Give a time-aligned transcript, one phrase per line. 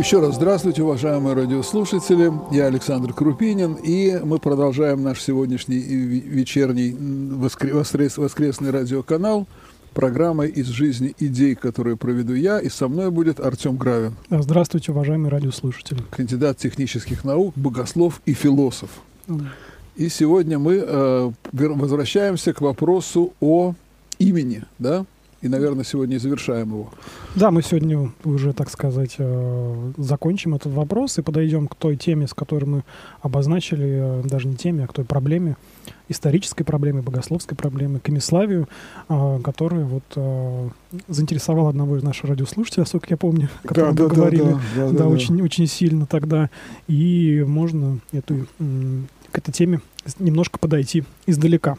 [0.00, 2.32] Еще раз здравствуйте, уважаемые радиослушатели.
[2.50, 9.46] Я Александр Крупинин, и мы продолжаем наш сегодняшний вечерний воскрес, воскресный радиоканал
[9.92, 14.14] программой из жизни идей, которую проведу я, и со мной будет Артем Гравин.
[14.30, 16.02] Здравствуйте, уважаемые радиослушатели.
[16.10, 18.88] Кандидат технических наук, богослов и философ.
[19.96, 23.74] И сегодня мы э, возвращаемся к вопросу о
[24.18, 25.04] имени, да?
[25.42, 26.90] И, наверное, сегодня и завершаем его.
[27.34, 32.26] Да, мы сегодня уже, так сказать, э, закончим этот вопрос и подойдем к той теме,
[32.26, 32.84] с которой мы
[33.22, 35.56] обозначили, э, даже не теме, а к той проблеме,
[36.10, 38.68] исторической проблеме, богословской проблеме, к Имиславию,
[39.08, 40.04] э, которая вот
[41.08, 44.90] заинтересовала одного из наших радиослушателей, насколько я помню, который да, да, говорили, да, да, да,
[44.90, 46.50] да, да, очень, очень сильно тогда.
[46.86, 48.46] И можно эту,
[49.32, 49.80] к этой теме
[50.18, 51.78] немножко подойти издалека.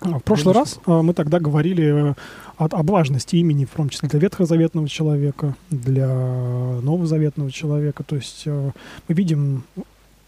[0.00, 2.14] В прошлый раз мы тогда говорили
[2.56, 6.08] от, об важности имени, в том числе для ветхозаветного человека, для
[6.82, 8.02] новозаветного человека.
[8.04, 8.70] То есть э,
[9.08, 9.64] мы видим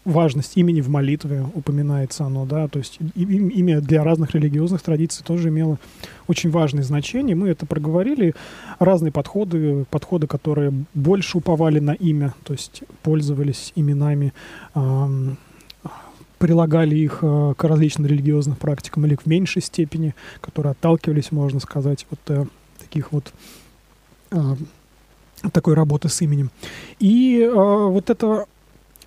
[0.05, 5.49] важность имени в молитве, упоминается оно, да, то есть имя для разных религиозных традиций тоже
[5.49, 5.77] имело
[6.27, 7.35] очень важное значение.
[7.35, 8.35] Мы это проговорили.
[8.79, 14.33] Разные подходы, подходы, которые больше уповали на имя, то есть пользовались именами,
[14.75, 15.37] эм,
[16.37, 22.05] прилагали их э, к различным религиозным практикам или в меньшей степени, которые отталкивались, можно сказать,
[22.11, 22.45] от э,
[22.79, 23.33] таких вот
[24.31, 24.55] э,
[25.51, 26.51] такой работы с именем.
[26.99, 28.45] И вот это,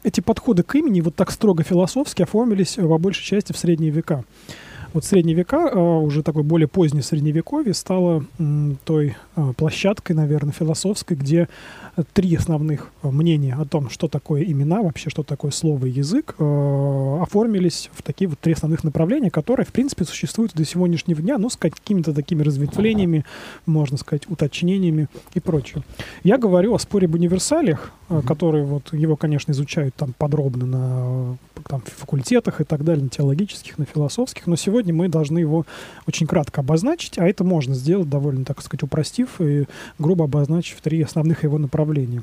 [0.03, 4.25] эти подходы к имени вот так строго философски оформились во большей части в средние века.
[4.93, 8.27] Вот средние века, уже такой более позднее средневековье, стало
[8.85, 9.17] той
[9.57, 11.49] площадкой, наверное, философской, где
[12.13, 16.35] три основных э, мнения о том, что такое имена, вообще что такое слово и язык,
[16.39, 21.39] э, оформились в такие вот три основных направления, которые, в принципе, существуют до сегодняшнего дня,
[21.39, 23.25] ну, с какими-то такими разветвлениями,
[23.65, 25.83] можно сказать, уточнениями и прочее.
[26.23, 31.39] Я говорю о споре об универсалиях, э, которые вот его, конечно, изучают там подробно на
[31.69, 35.65] там, факультетах и так далее, на теологических, на философских, но сегодня мы должны его
[36.07, 39.67] очень кратко обозначить, а это можно сделать довольно, так сказать, упростив и
[39.99, 42.23] грубо обозначив три основных его направления.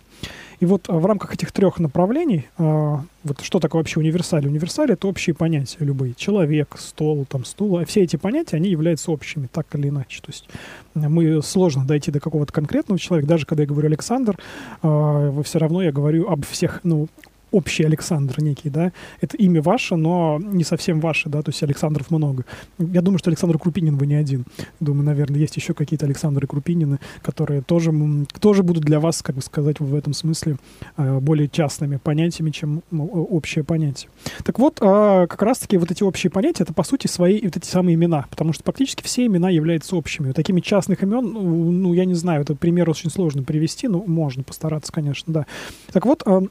[0.60, 4.48] И вот а, в рамках этих трех направлений, а, вот что такое вообще универсаль?
[4.48, 6.14] Универсаль— это общие понятия любые.
[6.16, 7.78] Человек, стол, там, стул.
[7.78, 10.22] А все эти понятия, они являются общими, так или иначе.
[10.22, 10.48] То есть
[10.94, 13.28] мы сложно дойти до какого-то конкретного человека.
[13.28, 14.38] Даже когда я говорю Александр,
[14.82, 17.08] а, все равно я говорю об всех, ну,
[17.54, 18.92] общий Александр некий, да,
[19.22, 22.46] это имя ваше, но не совсем ваше, да, то есть Александров много.
[22.80, 24.46] Я думаю, что Александр Крупинин вы не один.
[24.80, 27.94] Думаю, наверное, есть еще какие-то Александры Крупинины, которые тоже,
[28.40, 30.58] тоже будут для вас, как бы сказать, в этом смысле
[30.98, 34.10] э, более частными понятиями, чем общее понятие.
[34.44, 37.66] Так вот, а, как раз-таки вот эти общие понятия, это, по сути, свои вот эти
[37.66, 40.32] самые имена, потому что практически все имена являются общими.
[40.32, 44.44] Такими частных имен, ну, ну я не знаю, это пример очень сложно привести, но можно
[44.44, 45.46] постараться, конечно, да.
[45.92, 46.42] Так вот, а,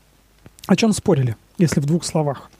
[0.67, 2.51] о чем спорили, если в двух словах?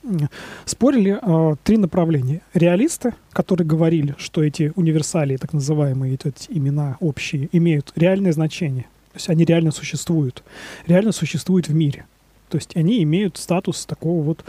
[0.65, 2.41] Спорили э, три направления.
[2.53, 8.83] Реалисты, которые говорили, что эти универсалии, так называемые, эти имена общие, имеют реальное значение.
[9.13, 10.43] То есть они реально существуют.
[10.87, 12.05] Реально существуют в мире.
[12.49, 14.43] То есть они имеют статус такого вот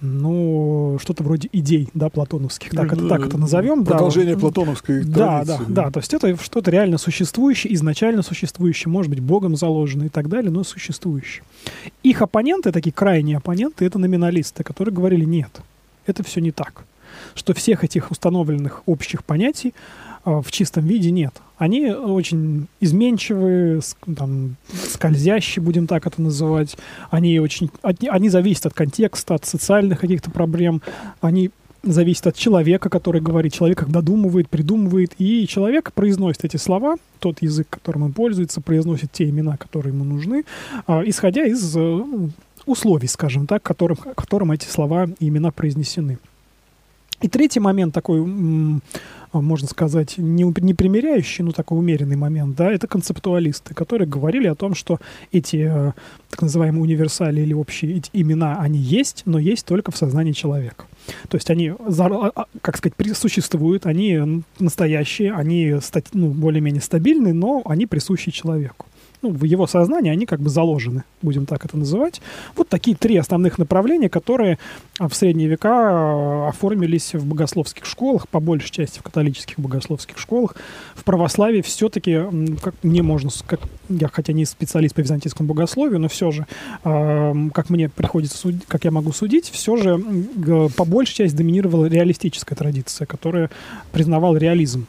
[0.00, 3.84] ну, что-то вроде идей, да, платоновских, так, это, так это назовем.
[3.84, 4.40] Продолжение да.
[4.40, 5.64] платоновской да, традиции.
[5.68, 10.08] Да, да, то есть это что-то реально существующее, изначально существующее, может быть, Богом заложено и
[10.08, 11.44] так далее, но существующее.
[12.02, 15.60] Их оппоненты, такие крайние оппоненты, это номиналисты, которые говорили, нет,
[16.06, 16.84] это все не так.
[17.34, 19.72] Что всех этих установленных общих понятий
[20.26, 21.34] в чистом виде нет.
[21.56, 23.80] Они очень изменчивые,
[24.16, 24.56] там,
[24.92, 26.76] скользящие, будем так это называть.
[27.10, 30.82] Они очень, они, зависят от контекста, от социальных каких-то проблем.
[31.20, 31.50] Они
[31.84, 33.52] зависят от человека, который говорит.
[33.52, 39.12] Человек как додумывает, придумывает, и человек произносит эти слова, тот язык, которым он пользуется, произносит
[39.12, 40.44] те имена, которые ему нужны,
[40.86, 42.02] а, исходя из э,
[42.66, 46.18] условий, скажем так, которым, которым эти слова и имена произнесены.
[47.20, 48.20] И третий момент такой
[49.32, 54.54] а, можно сказать, не, примеряющий, но такой умеренный момент, да, это концептуалисты, которые говорили о
[54.54, 54.98] том, что
[55.32, 55.92] эти э,
[56.30, 60.84] так называемые универсали или общие эти имена, они есть, но есть только в сознании человека.
[61.28, 65.76] То есть они, а, а, как сказать, существуют, они настоящие, они
[66.12, 68.86] ну, более-менее стабильны, но они присущи человеку.
[69.22, 72.20] Ну, в его сознании они как бы заложены, будем так это называть.
[72.54, 74.58] Вот такие три основных направления, которые
[74.98, 80.56] в средние века э, оформились в богословских школах, по большей части в католических богословских школах.
[80.94, 82.20] В православии все-таки,
[82.62, 86.46] как мне можно, как, я хотя не специалист по византийскому богословию, но все же,
[86.84, 89.98] э, как мне приходится судить, как я могу судить, все же
[90.76, 93.50] по большей части доминировала реалистическая традиция, которая
[93.92, 94.86] признавала реализм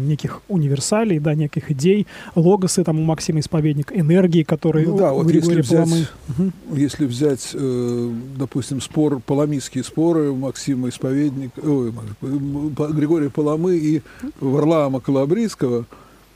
[0.00, 5.30] неких универсалей, да, неких идей, логосы, там у Максима Исповедник, энергии, которые ну, да, вот
[5.30, 6.52] если взять, Угу.
[6.74, 14.02] если взять, э, допустим, спор, паламистские споры Максима Исповедник, ой, Григория Паламы и
[14.40, 15.86] Варлаама Калабрийского,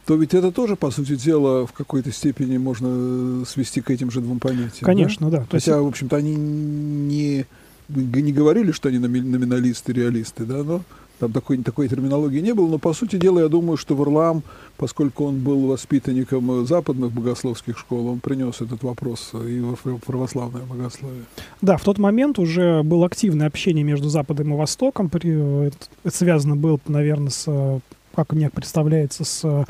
[0.07, 4.21] то ведь это тоже, по сути дела, в какой-то степени можно свести к этим же
[4.21, 4.85] двум понятиям.
[4.85, 5.39] Конечно, да.
[5.39, 5.47] да.
[5.51, 5.85] Хотя, есть...
[5.85, 7.47] в общем-то, они не,
[7.89, 10.83] не говорили, что они номиналисты, реалисты, да, но
[11.19, 14.43] там такой, такой терминологии не было, но, по сути дела, я думаю, что Варлам,
[14.77, 21.25] поскольку он был воспитанником западных богословских школ, он принес этот вопрос и в православное богословие.
[21.63, 25.11] Да, в тот момент уже было активное общение между Западом и Востоком.
[25.13, 25.77] Это
[26.09, 27.81] связано было, наверное, с,
[28.15, 29.67] как мне представляется, с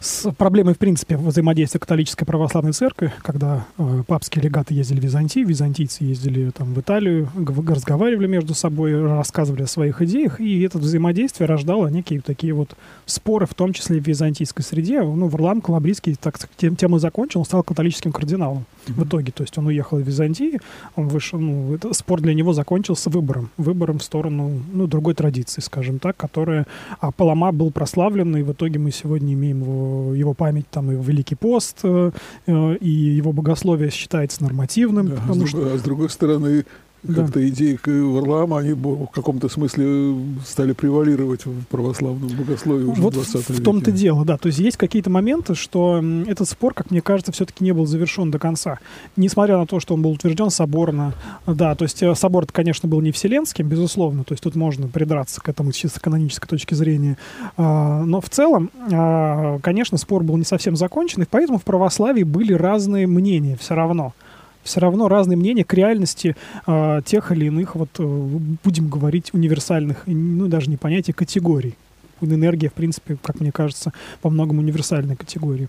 [0.00, 5.46] с проблемой, в принципе, взаимодействия католической православной церкви, когда э, папские легаты ездили в Византию,
[5.46, 11.46] византийцы ездили там, в Италию, разговаривали между собой, рассказывали о своих идеях, и это взаимодействие
[11.46, 15.02] рождало некие такие вот споры, в том числе в византийской среде.
[15.02, 18.92] Ну, Варлам Калабрийский так, тем, тем и закончил, он стал католическим кардиналом mm-hmm.
[18.94, 19.32] в итоге.
[19.32, 20.60] То есть он уехал в Византию,
[20.96, 25.60] он вышел, ну, это, спор для него закончился выбором, выбором в сторону, ну, другой традиции,
[25.60, 26.66] скажем так, которая...
[27.00, 30.96] А Палама был прославлен, и в итоге мы сегодня имеем его его память, там и
[30.96, 32.10] Великий пост, э,
[32.46, 35.08] э, и его богословие считается нормативным.
[35.08, 35.72] Да, потому с, что...
[35.72, 36.64] а с другой стороны,
[37.06, 37.48] как-то да.
[37.48, 40.14] идеи Варлаама, они в каком-то смысле
[40.46, 43.60] стали превалировать в православном богословии уже вот в 20 веке.
[43.60, 44.36] В том-то дело, да.
[44.36, 48.30] То есть есть какие-то моменты, что этот спор, как мне кажется, все-таки не был завершен
[48.30, 48.78] до конца.
[49.16, 51.14] Несмотря на то, что он был утвержден соборно.
[51.46, 54.24] Да, то есть э, собор, конечно, был не вселенским, безусловно.
[54.24, 57.16] То есть тут можно придраться к этому чисто канонической точки зрения.
[57.56, 62.22] А, но в целом, а, конечно, спор был не совсем закончен, и поэтому в православии
[62.22, 64.14] были разные мнения все равно
[64.70, 66.36] все равно разные мнения к реальности
[66.66, 68.02] э, тех или иных, вот э,
[68.64, 71.74] будем говорить, универсальных, ну даже не понятия, категорий.
[72.22, 75.68] Энергия, в принципе, как мне кажется, по многому универсальной категории.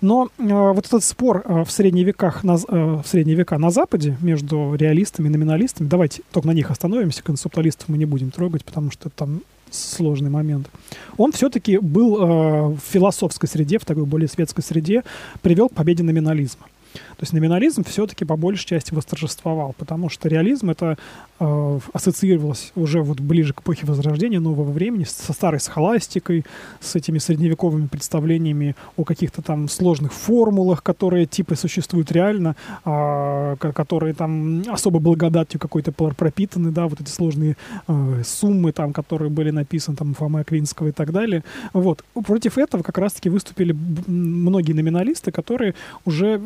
[0.00, 3.70] Но э, вот этот спор э, в, средние веках на, э, в средние века на
[3.70, 8.64] Западе между реалистами и номиналистами, давайте только на них остановимся, концептуалистов мы не будем трогать,
[8.64, 9.40] потому что там
[9.70, 10.68] сложный момент.
[11.16, 15.02] Он все-таки был э, в философской среде, в такой более светской среде,
[15.42, 16.66] привел к победе номинализма.
[16.92, 20.96] То есть номинализм все-таки по большей части восторжествовал, потому что реализм это
[21.40, 26.44] э, ассоциировалось уже вот ближе к эпохе Возрождения, нового времени, со старой схоластикой,
[26.80, 34.14] с этими средневековыми представлениями о каких-то там сложных формулах, которые типа существуют реально, э, которые
[34.14, 37.56] там особо благодатью какой-то пропитаны, да, вот эти сложные
[37.86, 41.42] э, суммы там, которые были написаны там Фомы Аквинского и так далее.
[41.72, 42.04] Вот.
[42.14, 43.76] Против этого как раз-таки выступили
[44.06, 45.74] многие номиналисты, которые
[46.04, 46.38] уже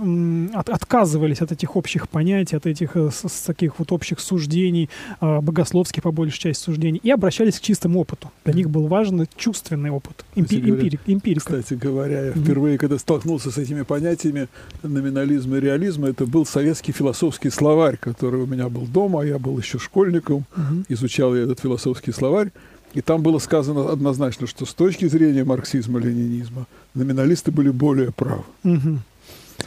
[0.55, 4.89] от, отказывались от этих общих понятий, от этих э, с, с таких вот общих суждений,
[5.21, 8.31] э, богословских по большей части суждений, и обращались к чистому опыту.
[8.45, 11.45] Для них был важен чувственный опыт, эмпи, говоря, эмпирик, эмпирика.
[11.45, 14.49] Кстати говоря, я впервые, когда столкнулся с этими понятиями
[14.83, 19.59] номинализма и реализма, это был советский философский словарь, который у меня был дома, я был
[19.59, 20.87] еще школьником, mm-hmm.
[20.89, 22.51] изучал я этот философский словарь.
[22.95, 28.45] И там было сказано однозначно, что с точки зрения марксизма-ленинизма номиналисты были более правы.
[28.65, 28.99] Угу.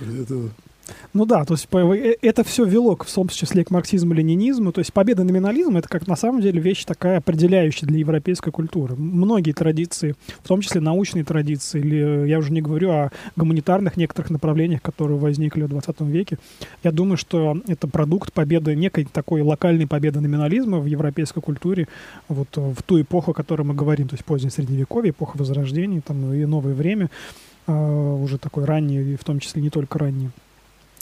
[0.02, 0.50] Это
[1.14, 4.72] ну да, то есть э, это все вело, в том числе, к марксизму-ленинизму.
[4.72, 8.96] То есть победа номинализма— это как на самом деле вещь такая определяющая для европейской культуры.
[8.96, 13.98] Многие традиции, в том числе научные традиции, или э, я уже не говорю о гуманитарных
[13.98, 16.38] некоторых направлениях, которые возникли в 20 веке,
[16.84, 21.88] я думаю, что это продукт победы, некой такой локальной победы номинализма в европейской культуре
[22.28, 26.02] вот э, в ту эпоху, о которой мы говорим, то есть позднее Средневековье, эпоха Возрождения
[26.02, 27.10] там, и новое время,
[27.72, 30.30] уже такой ранний, и в том числе не только ранний.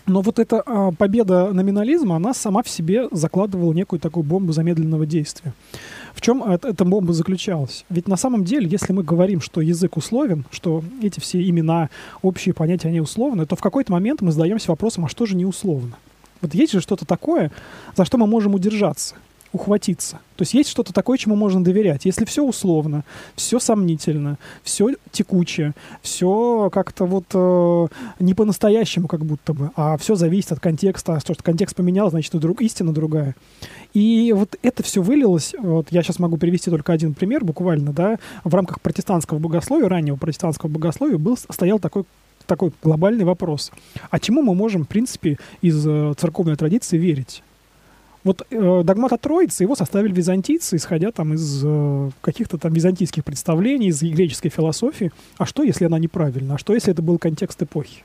[0.06, 5.06] Но вот эта а, победа номинализма, она сама в себе закладывала некую такую бомбу замедленного
[5.06, 5.54] действия.
[6.14, 7.86] В чем эта бомба заключалась?
[7.90, 11.90] Ведь на самом деле, если мы говорим, что язык условен, что эти все имена,
[12.22, 15.46] общие понятия, они условны, то в какой-то момент мы задаемся вопросом, а что же не
[15.46, 15.96] условно?
[16.42, 17.52] Вот есть же что-то такое,
[17.96, 19.16] за что мы можем удержаться.
[19.54, 20.20] Ухватиться.
[20.36, 22.06] То есть есть что-то такое, чему можно доверять.
[22.06, 23.04] Если все условно,
[23.36, 27.88] все сомнительно, все текучее, все как-то вот э,
[28.20, 32.34] не по-настоящему как будто бы, а все зависит от контекста, а что контекст поменял, значит,
[32.34, 33.36] и друг, истина другая.
[33.94, 38.18] И вот это все вылилось, вот я сейчас могу привести только один пример буквально, да,
[38.44, 42.06] в рамках протестантского богословия, раннего протестантского богословия был, стоял такой
[42.46, 43.72] такой глобальный вопрос.
[44.10, 47.42] А чему мы можем, в принципе, из э, церковной традиции верить?
[48.24, 53.26] Вот э, догмат о Троице его составили византийцы, исходя там из э, каких-то там византийских
[53.26, 55.12] представлений, из греческой философии.
[55.38, 56.56] А что, если она неправильна?
[56.56, 58.04] А что, если это был контекст эпохи?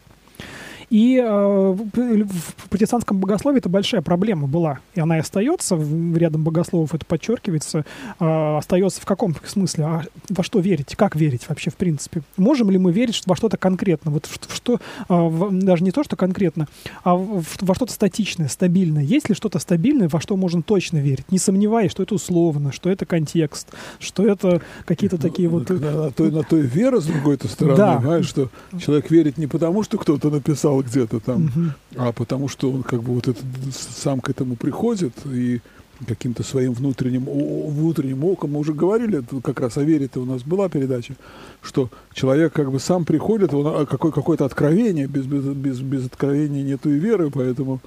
[0.91, 4.79] И э, в протестантском богословии это большая проблема была.
[4.95, 7.85] И она и остается, в, рядом богословов это подчеркивается,
[8.19, 9.85] э, остается в каком смысле?
[9.85, 10.97] А во что верить?
[10.97, 12.23] Как верить вообще в принципе?
[12.37, 14.11] Можем ли мы верить во что-то конкретно?
[14.11, 14.79] Вот в, что, э,
[15.09, 16.69] в, даже не то, что конкретно,
[17.05, 19.03] а в, во что-то статичное, стабильное.
[19.03, 21.31] Есть ли что-то стабильное, во что можно точно верить?
[21.31, 23.69] Не сомневаясь, что это условно, что это контекст,
[23.99, 25.69] что это какие-то ну, такие вот...
[25.69, 27.97] На, на, той, на той вера, с другой стороны, да.
[27.97, 28.49] понимаешь, что
[28.81, 31.73] человек верит не потому, что кто-то написал написал где-то там, угу.
[31.97, 33.41] а потому что он как бы вот это,
[33.73, 35.61] сам к этому приходит и
[36.07, 40.69] каким-то своим внутренним, внутренним оком, мы уже говорили, как раз о вере-то у нас была
[40.69, 41.15] передача,
[41.61, 46.07] что человек как бы сам приходит, он, а, какое, какое-то откровение, без, без, без, без
[46.07, 47.81] откровения нету и веры, поэтому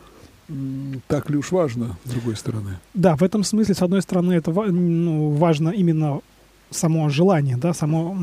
[1.08, 2.80] так ли уж важно, с другой стороны?
[2.94, 6.20] Да, в этом смысле, с одной стороны, это ну, важно именно
[6.72, 8.16] само желание, да, само,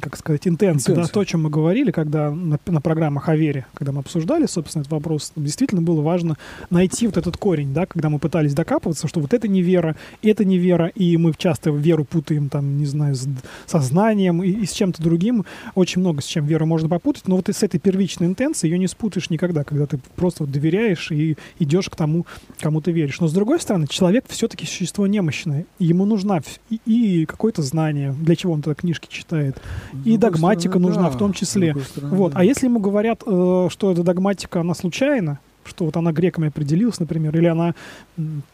[0.00, 3.66] как сказать, интенция, да, то, о чем мы говорили, когда на, на программах о вере,
[3.74, 6.36] когда мы обсуждали, собственно, этот вопрос, действительно было важно
[6.70, 10.44] найти вот этот корень, да, когда мы пытались докапываться, что вот это не вера, это
[10.44, 13.28] не вера, и мы часто веру путаем, там, не знаю, с
[13.66, 15.44] сознанием и, и с чем-то другим.
[15.74, 18.78] Очень много с чем веру можно попутать, но вот и с этой первичной интенцией ее
[18.78, 22.26] не спутаешь никогда, когда ты просто вот доверяешь и идешь к тому,
[22.58, 23.20] кому ты веришь.
[23.20, 26.40] Но с другой стороны, человек все-таки существо немощное, ему нужна
[26.70, 29.60] и, и какое-то знание, знания, для чего он тогда книжки читает.
[30.04, 31.74] И догматика стороны, нужна да, в том числе.
[31.74, 32.32] Стороны, вот.
[32.32, 32.40] Да.
[32.40, 37.00] А если ему говорят, э, что эта догматика, она случайна, что вот она греками определилась,
[37.00, 37.74] например, или она,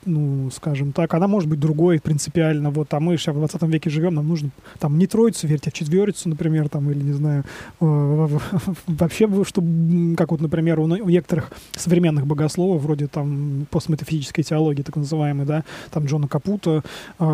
[0.05, 3.91] ну, скажем так, она может быть другой принципиально, вот, а мы сейчас в 20 веке
[3.91, 7.45] живем, нам нужно там не троицу верить, а четверицу, например, там, или, не знаю,
[7.81, 8.38] э,
[8.87, 15.47] вообще, чтобы, как вот, например, у некоторых современных богословов, вроде там постметафизической теологии, так называемой,
[15.47, 16.83] да, там Джона Капута,
[17.19, 17.25] э,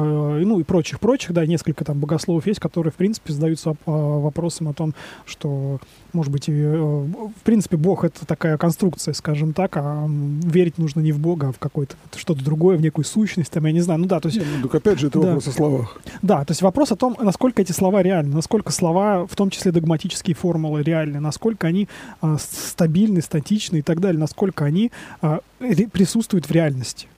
[0.45, 4.95] ну, и прочих-прочих, да, несколько там богословов есть, которые, в принципе, задаются вопросом о том,
[5.27, 5.81] что,
[6.15, 11.13] может быть, э, в принципе, Бог— это такая конструкция, скажем так, а верить нужно не
[11.13, 14.07] в Бога, а в какое-то что-то другое, в некую сущность, там, я не знаю, ну
[14.07, 14.41] да, то есть...
[14.41, 15.27] Ну, так опять же, это да.
[15.27, 16.01] вопрос о словах.
[16.23, 19.73] Да, то есть вопрос о том, насколько эти слова реальны, насколько слова, в том числе
[19.73, 21.89] догматические формулы реальны, насколько они
[22.21, 24.91] а, стабильны, статичны и так далее, насколько они
[25.21, 27.09] а, присутствуют в реальности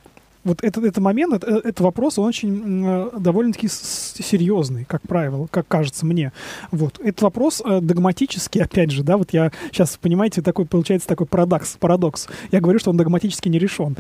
[0.47, 5.67] вот этот, этот момент, это, это вопрос, он очень э, довольно-таки серьезный, как правило, как
[5.67, 6.33] кажется мне.
[6.71, 7.01] Вот.
[7.01, 11.77] Этот вопрос э, догматический, опять же, да, вот я сейчас, понимаете, такой, получается такой парадокс,
[11.79, 12.29] парадокс.
[12.53, 13.97] Я говорю, что он догматически не решен.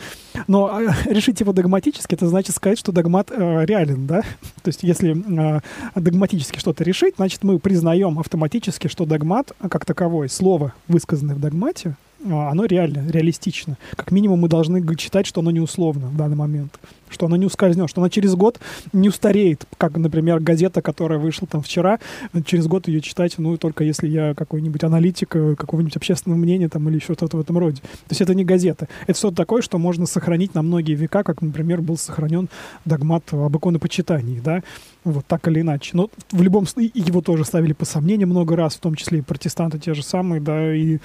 [0.47, 4.21] Но э, решить его догматически, это значит сказать, что догмат э, реален, да?
[4.63, 5.61] То есть если э,
[5.97, 11.97] догматически что-то решить, значит, мы признаем автоматически, что догмат как таковой, слово, высказанное в догмате,
[12.27, 13.79] оно реально, реалистично.
[13.97, 16.79] Как минимум мы должны читать, что оно не условно в данный момент.
[17.09, 18.59] Что оно не ускользнет, что оно через год
[18.93, 19.65] не устареет.
[19.79, 22.01] Как, например, газета, которая вышла там вчера,
[22.45, 26.89] через год ее читать, ну, только если я какой-нибудь аналитик э, какого-нибудь общественного мнения там
[26.89, 27.77] или что-то в этом роде.
[27.81, 28.89] То есть это не газета.
[29.07, 32.49] Это что-то такое, что можно сохранить на многие века, как, например, был сохранен
[32.85, 34.63] догмат об иконопочитании, да,
[35.05, 35.91] вот так или иначе.
[35.95, 39.23] Но в любом случае его тоже ставили по сомнению много раз, в том числе и
[39.23, 40.99] протестанты те же самые, да, и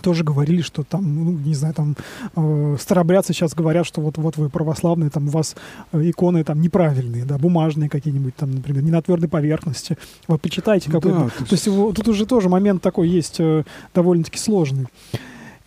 [0.00, 1.96] тоже говорили, что там, ну, не знаю, там
[2.36, 5.56] э, старобрядцы сейчас говорят, что вот, вот вы православные, там у вас
[5.92, 9.96] э, иконы там неправильные, да, бумажные какие-нибудь там, например, не на твердой поверхности.
[10.28, 11.18] Вы почитайте какой-то.
[11.18, 13.64] Да, то, то есть его, тут уже тоже момент такой есть э,
[13.94, 14.86] довольно-таки сложный.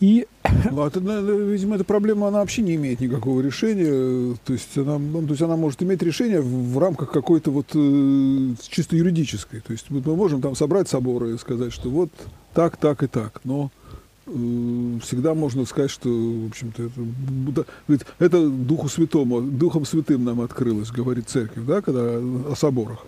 [0.04, 0.28] И
[0.70, 4.36] ну, это, видимо, эта проблема, она вообще не имеет никакого решения.
[4.44, 7.68] То есть она, ну, то есть она может иметь решение в, в рамках какой-то вот
[7.74, 9.62] э, чисто юридической.
[9.62, 12.10] То есть мы, можем там собрать соборы и сказать, что вот
[12.54, 13.40] так, так и так.
[13.46, 13.72] Но
[14.26, 16.90] всегда можно сказать, что, в общем-то,
[17.90, 23.06] это, это Духу Святому, Духом Святым нам открылось, говорит Церковь, да, когда о соборах.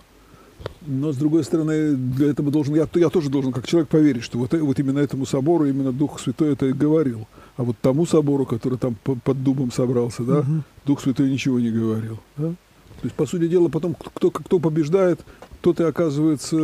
[0.86, 4.38] Но, с другой стороны, для этого должен, я, я тоже должен, как человек, поверить, что
[4.38, 7.26] вот, вот именно этому собору, именно Дух Святой это и говорил.
[7.56, 10.62] А вот тому собору, который там под дубом собрался, да, угу.
[10.84, 12.18] Дух Святой ничего не говорил.
[12.36, 12.48] Да?
[12.48, 15.20] То есть, по сути дела, потом кто, кто побеждает,
[15.60, 16.56] тот и оказывается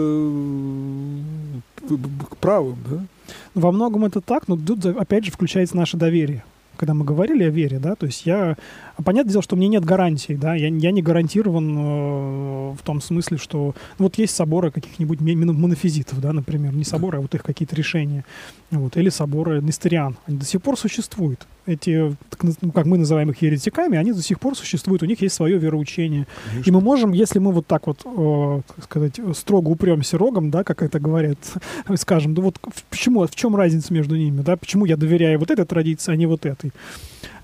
[2.41, 3.07] правым, да?
[3.55, 6.45] Во многом это так, но тут опять же включается наше доверие
[6.83, 8.57] когда мы говорили о вере, да, то есть я,
[9.05, 13.39] понятное дело, что меня нет гарантий, да, я, я не гарантирован э, в том смысле,
[13.39, 17.77] что ну, вот есть соборы каких-нибудь монофизитов, да, например, не соборы, а вот их какие-то
[17.77, 18.25] решения,
[18.73, 21.47] вот, или соборы нестериан, они до сих пор существуют.
[21.67, 22.17] Эти,
[22.61, 25.59] ну, как мы называем их еретиками, они до сих пор существуют, у них есть свое
[25.59, 26.27] вероучение.
[26.51, 26.69] Конечно.
[26.69, 30.65] И мы можем, если мы вот так вот, э, как сказать, строго упремся рогом, да,
[30.65, 31.39] как это говорят,
[31.97, 32.59] скажем, да вот
[32.91, 36.27] почему, в чем разница между ними, да, почему я доверяю вот этой традиции, а не
[36.27, 36.73] вот этой.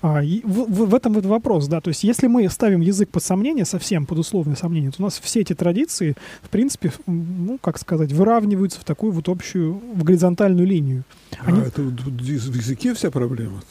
[0.01, 3.09] А, и в, в, в этом вот вопрос, да, то есть если мы ставим язык
[3.09, 7.57] под сомнение, совсем под условное сомнение, то у нас все эти традиции, в принципе, ну,
[7.61, 11.03] как сказать, выравниваются в такую вот общую, в горизонтальную линию.
[11.39, 11.61] А Они...
[11.61, 13.61] А это в языке вся проблема?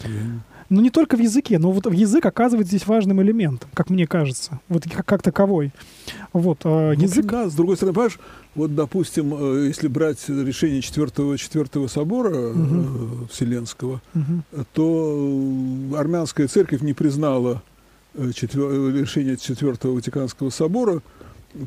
[0.69, 4.61] Ну, не только в языке, но вот язык оказывается здесь важным элементом, как мне кажется,
[4.69, 5.73] вот как, как таковой.
[6.33, 7.27] Вот, а, ну, язык...
[7.27, 8.19] Да, с другой стороны, понимаешь,
[8.55, 13.27] вот, допустим, э, если брать решение Четвертого, Четвертого собора угу.
[13.31, 14.65] Вселенского, угу.
[14.75, 17.63] то армянская церковь не признала
[18.15, 18.95] э, четвер...
[18.95, 21.03] решение Четвертого Ватиканского собора,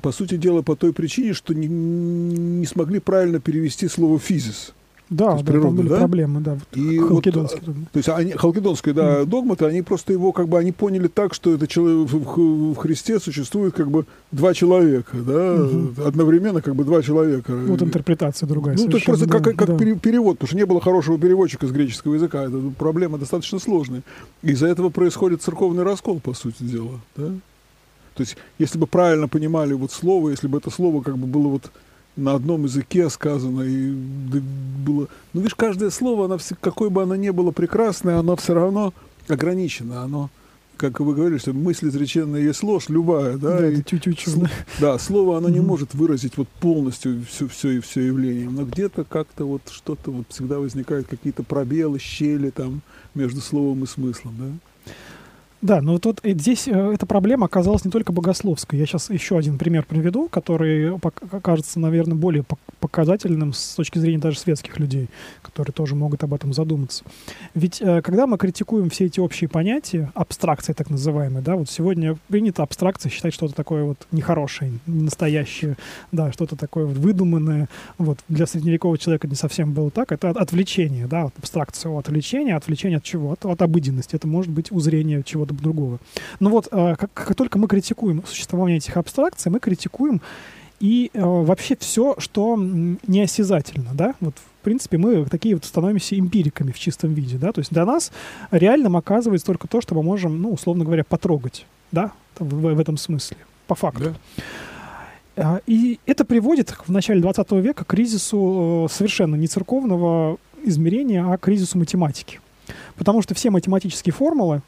[0.01, 4.74] по сути дела, по той причине, что не, не смогли правильно перевести слово «физис».
[5.12, 5.98] Да, да природы, там были да?
[5.98, 6.53] проблемы, да.
[6.53, 9.25] Вот и халкидонские вот, То есть они, халкидонские, да, mm.
[9.25, 13.20] догматы, они просто его как бы, они поняли так, что это человек, в, в Христе
[13.20, 16.08] существует как бы два человека, да, mm-hmm.
[16.08, 17.53] одновременно как бы два человека.
[17.53, 18.77] Вот интерпретация другая.
[18.77, 19.77] Ну, то есть просто да, как, как да.
[19.77, 24.03] перевод, потому что не было хорошего переводчика с греческого языка, это проблема достаточно сложная.
[24.44, 27.34] Из-за этого происходит церковный раскол, по сути дела, да.
[28.15, 31.50] То есть, если бы правильно понимали вот слово, если бы это слово как бы было
[31.50, 31.70] вот
[32.15, 35.08] на одном языке сказано, и было...
[35.34, 38.94] Ну, видишь, каждое слово, оно, какое бы оно ни было прекрасное, оно все равно
[39.27, 40.30] ограничено, оно
[40.82, 44.50] как вы говорили, что мысль изреченная есть ложь, любая, да, да, и, сл-
[44.80, 45.51] да слово оно mm-hmm.
[45.51, 50.10] не может выразить вот полностью все, все и все явление, но где-то как-то вот что-то
[50.10, 52.82] вот всегда возникают какие-то пробелы, щели там
[53.13, 54.46] между словом и смыслом, да.
[55.62, 58.80] Да, но вот, вот здесь э, эта проблема оказалась не только богословской.
[58.80, 61.00] Я сейчас еще один пример приведу, который
[61.41, 62.44] кажется, наверное, более
[62.80, 65.08] показательным с точки зрения даже светских людей,
[65.44, 67.03] которые тоже могут об этом задуматься.
[67.53, 72.18] Ведь э, когда мы критикуем все эти общие понятия, абстракции так называемые, да, вот сегодня
[72.27, 75.77] принято абстракция считать что-то такое вот нехорошее, не настоящее,
[76.12, 77.70] да, что-то такое выдуманное.
[78.00, 80.12] Вот для средневекового человека не совсем было так.
[80.12, 83.32] Это отвлечение, да, вот абстракция от отвлечения, отвлечение от чего?
[83.32, 84.15] От, от обыденности.
[84.15, 86.00] Это может быть узрение чего-то чего-то другого.
[86.39, 90.22] Но вот э, как, как только мы критикуем существование этих абстракций, мы критикуем
[90.79, 96.71] и э, вообще все, что неосязательно, да, вот в принципе мы такие вот становимся эмпириками
[96.71, 98.12] в чистом виде, да, то есть для нас
[98.49, 102.97] реальным оказывается только то, что мы можем, ну, условно говоря, потрогать, да, в, в этом
[102.97, 104.15] смысле, по факту.
[105.36, 105.58] Да.
[105.58, 111.23] Э, и это приводит в начале 20 века к кризису э, совершенно не церковного измерения,
[111.25, 112.39] а к кризису математики.
[112.95, 114.62] Потому что все математические формулы,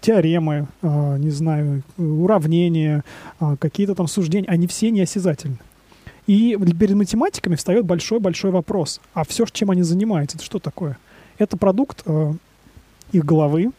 [0.00, 3.04] теоремы, э, не знаю, уравнения,
[3.40, 5.58] э, какие-то там суждения, они все неосязательны.
[6.26, 9.00] И перед математиками встает большой-большой вопрос.
[9.14, 10.98] А все, чем они занимаются, это что такое?
[11.38, 12.32] Это продукт э,
[13.12, 13.70] их головы.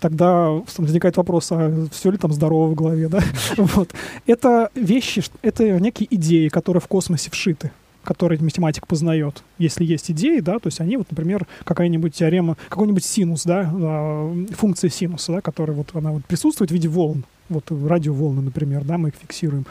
[0.00, 3.20] Тогда возникает вопрос, а все ли там здорово в голове, да?
[3.56, 3.94] вот.
[4.26, 7.70] Это вещи, это некие идеи, которые в космосе вшиты
[8.04, 13.04] который математик познает, если есть идеи, да, то есть они вот, например, какая-нибудь теорема, какой-нибудь
[13.04, 17.70] синус, да, а, функция синуса, да, которая вот она вот присутствует в виде волн, вот
[17.70, 19.66] радиоволны, например, да, мы их фиксируем.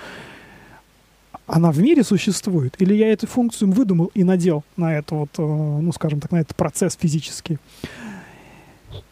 [1.45, 2.75] Она в мире существует?
[2.81, 6.37] Или я эту функцию выдумал и надел на это вот, э, ну, скажем так, на
[6.37, 7.57] этот процесс физический?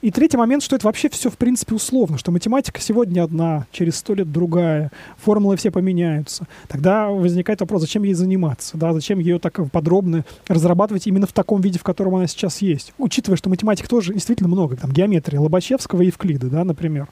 [0.01, 3.97] И третий момент, что это вообще все, в принципе, условно, что математика сегодня одна, через
[3.97, 6.47] сто лет другая, формулы все поменяются.
[6.67, 11.61] Тогда возникает вопрос, зачем ей заниматься, да, зачем ее так подробно разрабатывать именно в таком
[11.61, 12.93] виде, в котором она сейчас есть.
[12.97, 17.07] Учитывая, что математик тоже действительно много, там, геометрия Лобачевского и Евклида, да, например.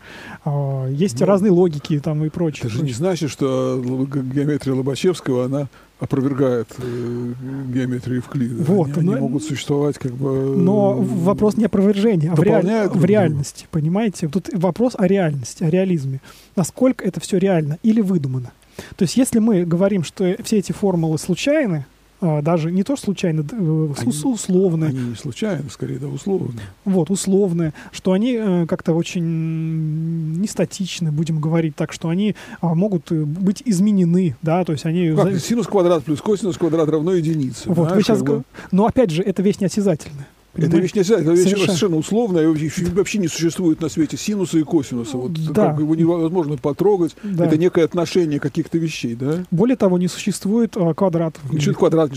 [0.46, 2.68] А, есть ну, разные логики там и прочее.
[2.68, 5.68] Это же не значит, что геометрия Лобачевского, она
[6.00, 7.34] опровергает э,
[7.74, 8.64] геометрию Евклида.
[8.64, 10.56] Вот, они, но, они могут существовать как бы...
[10.56, 12.88] Но вопрос не опровержения, а в, реаль...
[12.90, 14.28] в реальности, понимаете?
[14.28, 16.22] Тут вопрос о реальности, о реализме.
[16.56, 18.52] Насколько это все реально или выдумано.
[18.96, 21.86] То есть если мы говорим, что все эти формулы случайны,
[22.22, 24.90] даже не то случайно, э, они, условные.
[24.90, 26.66] Они не случайно, скорее, да, условные.
[26.84, 32.76] Вот, условные, что они э, как-то очень не статичны, будем говорить так, что они а,
[32.76, 35.16] могут э, быть изменены, да, то есть они...
[35.16, 37.70] Как, синус квадрат плюс косинус квадрат равно единице.
[37.70, 38.22] Вот, вы сейчас...
[38.22, 38.44] Бы...
[38.72, 40.28] Но опять же, это вещь неосязательная.
[40.68, 42.48] Это вещь не это вещь совершенно, совершенно условная,
[42.94, 45.18] вообще не существует на свете синуса и косинуса.
[45.18, 45.72] Вот да.
[45.72, 47.16] как его невозможно потрогать.
[47.24, 47.46] Да.
[47.46, 49.44] Это некое отношение каких-то вещей, да?
[49.52, 51.42] Более того, не существует а, квадратов.
[51.60, 52.12] Что квадрат?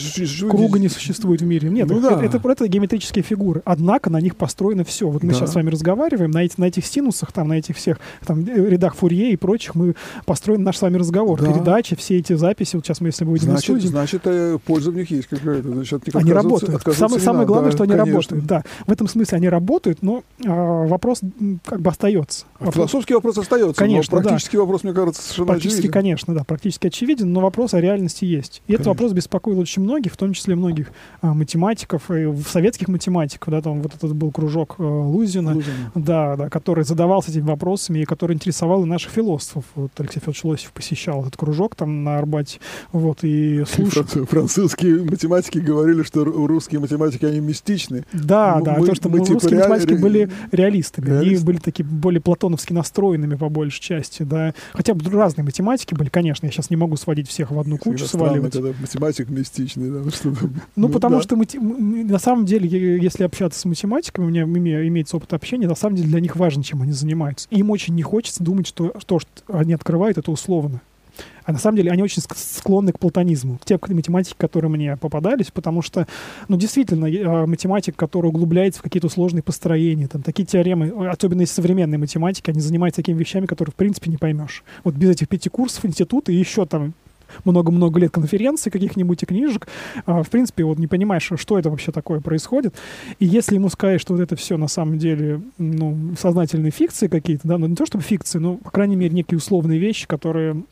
[0.51, 1.69] Круга не существует в мире.
[1.69, 2.25] Нет, ну, это, да.
[2.25, 3.63] это, это, это геометрические фигуры.
[3.65, 5.09] Однако на них построено все.
[5.09, 5.39] Вот мы да.
[5.39, 8.95] сейчас с вами разговариваем, на, эти, на этих синусах, там, на этих всех там, рядах
[8.97, 11.41] Фурье и прочих мы построен наш с вами разговор.
[11.41, 11.53] Да.
[11.53, 12.77] Передачи, все эти записи.
[12.77, 13.87] Вот сейчас мы, если мы выйдем значит, студии...
[13.87, 15.69] Значит, э, польза в них есть какая-то.
[15.73, 16.83] Значит, они работают.
[16.95, 18.13] Самое, самое главное, да, что они конечно.
[18.13, 18.32] работают.
[18.41, 21.21] Да, в этом смысле они работают, но а, вопрос
[21.65, 22.47] как бы остается.
[22.59, 22.75] Вопрос...
[22.75, 24.63] Философский вопрос остается, конечно, но практический да.
[24.63, 25.93] вопрос, мне кажется, совершенно Практически, очевиден.
[25.93, 28.63] конечно, да, практически очевиден, но вопрос о реальности есть.
[28.67, 28.75] И конечно.
[28.75, 33.61] этот вопрос беспокоил очень многих, в том числе многих а, математиков, и советских математиков, да,
[33.61, 38.05] там вот этот был кружок а, Лузина, Лузина, Да, да, который задавался этими вопросами и
[38.05, 39.65] который интересовал и наших философов.
[39.75, 42.61] Вот Алексей Федорович Лосев посещал этот кружок там на Арбате,
[42.93, 44.05] вот, и слушал.
[44.05, 48.05] Французские математики говорили, что русские математики, они мистичны.
[48.13, 49.69] Да, мы, да, мы, то, что мы, мы типа русские реаль...
[49.71, 51.27] математики были реалистами, Реалист?
[51.27, 54.55] они были такие более платоновски настроенными по большей части, да.
[54.73, 58.05] Хотя бы разные математики были, конечно, я сейчас не могу сводить всех в одну кучу,
[58.05, 58.53] Всегда сваливать.
[58.53, 60.39] Странно, когда математик мистичный, да, что Ну,
[60.77, 61.23] ну потому да.
[61.23, 61.47] что мы,
[62.05, 66.09] на самом деле, если общаться с математиками, у меня имеется опыт общения, на самом деле
[66.09, 67.49] для них важно, чем они занимаются.
[67.51, 70.81] им очень не хочется думать, что то, что они открывают, это условно.
[71.45, 75.83] А на самом деле они очень склонны к платонизму, те математики, которые мне попадались, потому
[75.83, 76.07] что,
[76.49, 81.51] ну, действительно, а, математик, который углубляется в какие-то сложные построения, там, такие теоремы, особенно из
[81.51, 84.63] современной математики, они занимаются такими вещами, которые, в принципе, не поймешь.
[84.85, 86.95] Вот без этих пяти курсов института и еще там
[87.45, 89.69] много-много лет конференций каких-нибудь и книжек,
[90.07, 92.75] а, в принципе, вот не понимаешь, что это вообще такое происходит.
[93.19, 97.49] И если ему сказать, что вот это все на самом деле, ну, сознательные фикции какие-то,
[97.49, 100.63] да, ну не то чтобы фикции, но, по крайней мере, некие условные вещи, которые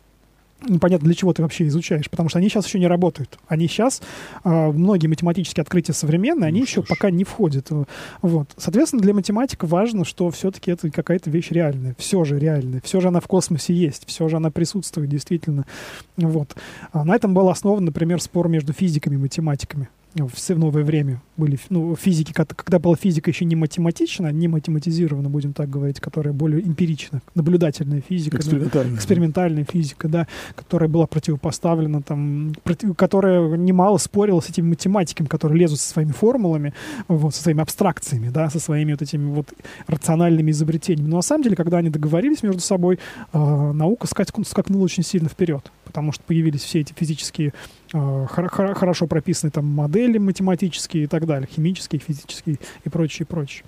[0.68, 3.38] непонятно для чего ты вообще изучаешь, потому что они сейчас еще не работают.
[3.48, 4.02] Они сейчас,
[4.44, 7.68] э, многие математические открытия современные, они ну, еще пока не входят.
[8.22, 8.48] Вот.
[8.56, 13.08] Соответственно, для математика важно, что все-таки это какая-то вещь реальная, все же реальная, все же
[13.08, 15.66] она в космосе есть, все же она присутствует действительно.
[16.16, 16.54] Вот.
[16.92, 21.58] А на этом был основан, например, спор между физиками и математиками в новое время были
[21.68, 26.66] ну, физики, когда была физика еще не математична, не математизирована, будем так говорить, которая более
[26.66, 33.98] эмпирична, наблюдательная физика, экспериментальная, да, экспериментальная физика, да, которая была противопоставлена, там, против, которая немало
[33.98, 36.74] спорила с этими математиками, которые лезут со своими формулами,
[37.08, 39.48] вот, со своими абстракциями, да, со своими вот этими вот
[39.86, 41.08] рациональными изобретениями.
[41.08, 42.98] Но на самом деле, когда они договорились между собой,
[43.32, 43.38] э,
[43.72, 47.52] наука скакнула очень сильно вперед, потому что появились все эти физические
[47.92, 53.64] хорошо прописанные там модели математические и так далее, химические, физические и прочее, прочее.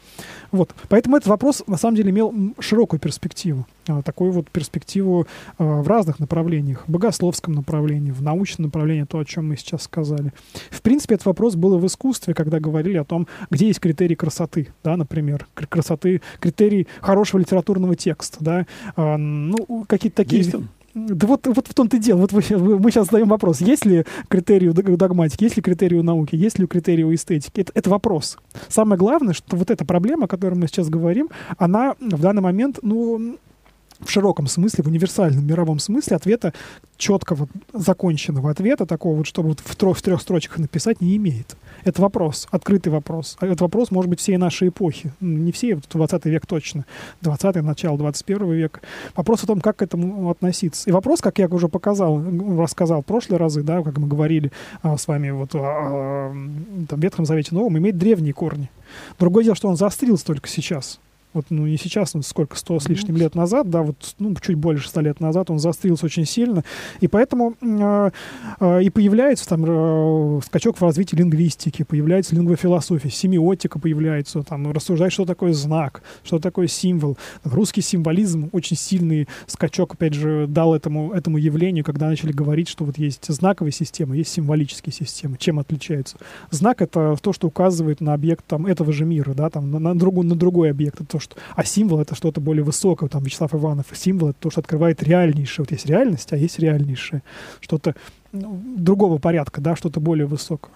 [0.53, 0.75] Вот.
[0.89, 3.67] Поэтому этот вопрос на самом деле имел широкую перспективу.
[3.89, 5.27] Э, такую вот перспективу
[5.59, 6.85] э, в разных направлениях.
[6.87, 10.33] В богословском направлении, в научном направлении, то, о чем мы сейчас сказали.
[10.71, 14.15] В принципе, этот вопрос был и в искусстве, когда говорили о том, где есть критерии
[14.15, 20.43] красоты, да, например, красоты, критерий хорошего литературного текста, да, ну, какие-то такие...
[20.43, 20.69] Есть он?
[20.95, 22.19] Да вот, вот в том-то и дело.
[22.19, 22.43] Вот мы,
[22.79, 23.61] мы сейчас задаем вопрос.
[23.61, 27.61] Есть ли критерий догматики, есть ли критерий науки, есть ли критерий эстетики?
[27.61, 28.39] Это, это вопрос.
[28.69, 32.79] Самое главное, что вот эта проблема, о которой мы сейчас говорим, она в данный момент,
[32.83, 33.37] ну,
[34.05, 36.53] в широком смысле, в универсальном мировом смысле ответа,
[36.97, 41.57] четкого, законченного ответа, такого вот, чтобы вот в, трех, в трех строчках написать, не имеет.
[41.85, 43.37] Это вопрос, открытый вопрос.
[43.41, 45.13] А этот вопрос может быть всей нашей эпохи.
[45.21, 46.85] Не всей, 20 век точно.
[47.23, 48.81] 20 начало 21 века.
[49.17, 50.89] Вопрос о том, как к этому относиться.
[50.89, 52.23] И вопрос, как я уже показал,
[52.59, 56.33] рассказал в прошлые разы, да, как мы говорили а, с вами вот, а,
[56.89, 58.71] там, в Ветхом Завете Новом, имеет древние корни.
[59.19, 61.01] Другое дело, что он заострился только сейчас
[61.33, 64.57] вот, ну, не сейчас, ну, сколько, сто с лишним лет назад, да, вот, ну, чуть
[64.57, 66.65] больше ста лет назад он заострился очень сильно,
[67.01, 68.11] и поэтому э,
[68.61, 75.13] э, и появляется там э, скачок в развитии лингвистики, появляется лингвофилософия, семиотика появляется, там, рассуждать,
[75.13, 77.17] что такое знак, что такое символ.
[77.45, 82.85] Русский символизм очень сильный скачок, опять же, дал этому, этому явлению, когда начали говорить, что
[82.85, 85.37] вот есть знаковые системы, есть символические системы.
[85.39, 86.17] Чем отличаются?
[86.51, 89.99] Знак— это то, что указывает на объект там, этого же мира, да, там, на, на,
[89.99, 91.01] другой, на другой объект.
[91.01, 91.37] Это то, что...
[91.55, 93.09] А символ— это что-то более высокое.
[93.09, 93.87] Там Вячеслав Иванов.
[93.95, 95.65] Символ— это то, что открывает реальнейшее.
[95.65, 97.23] Вот есть реальность, а есть реальнейшее.
[97.61, 97.95] Что-то
[98.33, 100.73] ну, другого порядка, да, что-то более высокое.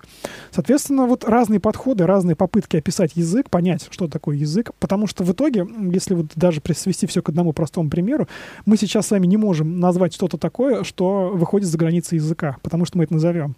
[0.50, 5.32] Соответственно, вот разные подходы, разные попытки описать язык, понять, что такое язык, потому что в
[5.32, 8.28] итоге, если вот даже свести все к одному простому примеру,
[8.66, 12.84] мы сейчас с вами не можем назвать что-то такое, что выходит за границы языка, потому
[12.84, 13.56] что мы это назовем.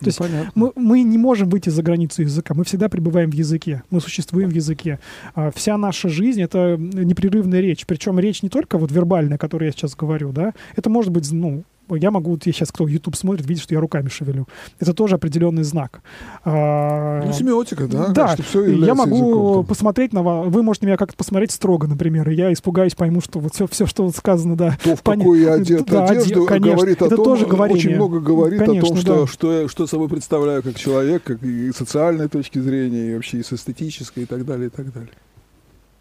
[0.00, 0.20] То есть
[0.54, 4.50] мы, мы не можем выйти за границу языка, мы всегда пребываем в языке, мы существуем
[4.50, 4.98] в языке.
[5.34, 9.66] А, вся наша жизнь— это непрерывная речь, причем речь не только вот вербальная, о которой
[9.66, 13.46] я сейчас говорю, да, это может быть, ну, я могу, вот сейчас кто YouTube смотрит,
[13.46, 14.48] видит, что я руками шевелю.
[14.78, 16.00] Это тоже определенный знак.
[16.44, 18.08] А, ну, семиотика, да?
[18.08, 22.28] Да, что я могу языком, посмотреть на вас, вы можете меня как-то посмотреть строго, например,
[22.30, 24.76] и я испугаюсь, пойму, что вот все, все что вот сказано, да.
[24.82, 27.78] То, в какую я одет да, одежду, конечно, говорит о это том, тоже говорение.
[27.78, 29.26] очень много говорит конечно, о том, что, да.
[29.26, 33.52] что, что собой представляю как человек, как и социальной точки зрения, и вообще и с
[33.52, 35.12] эстетической, и так далее, и так далее.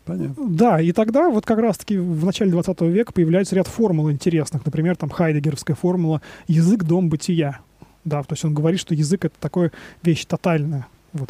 [0.06, 0.36] Понятно.
[0.50, 4.66] Да, и тогда вот как раз-таки в начале 20 века появляется ряд формул интересных.
[4.66, 7.60] Например, там хайдегеровская формула «язык– дом бытия».
[8.04, 10.88] Да, то есть он говорит, что язык— это такая вещь тотальная.
[11.14, 11.30] Вот,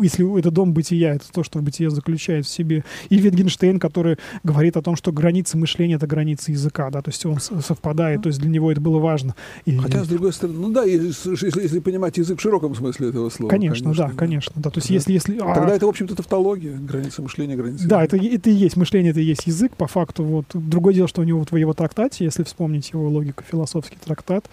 [0.00, 2.84] если это дом бытия, это то, что бытие заключает в себе.
[3.10, 7.24] И Витгенштейн, который говорит о том, что границы мышления— это границы языка, да, то есть
[7.24, 9.34] он совпадает, то есть для него это было важно.
[9.66, 9.76] И...
[9.76, 13.50] Хотя, с другой стороны, ну да, если, если, понимать язык в широком смысле этого слова.
[13.50, 14.70] Конечно, конечно да, конечно, да.
[14.70, 14.94] То есть да.
[14.94, 15.12] если...
[15.12, 15.76] если Тогда а...
[15.76, 19.24] это, в общем-то, тавтология, граница мышления, граница Да, это, это и есть мышление, это и
[19.24, 20.24] есть язык, по факту.
[20.24, 20.46] Вот.
[20.52, 24.44] Другое дело, что у него вот в его трактате, если вспомнить его логику, философский трактат,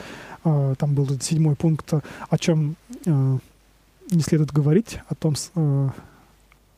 [0.43, 1.93] э, там был седьмой пункт,
[2.29, 3.37] о чем э,
[4.11, 5.89] не следует говорить, о том, э,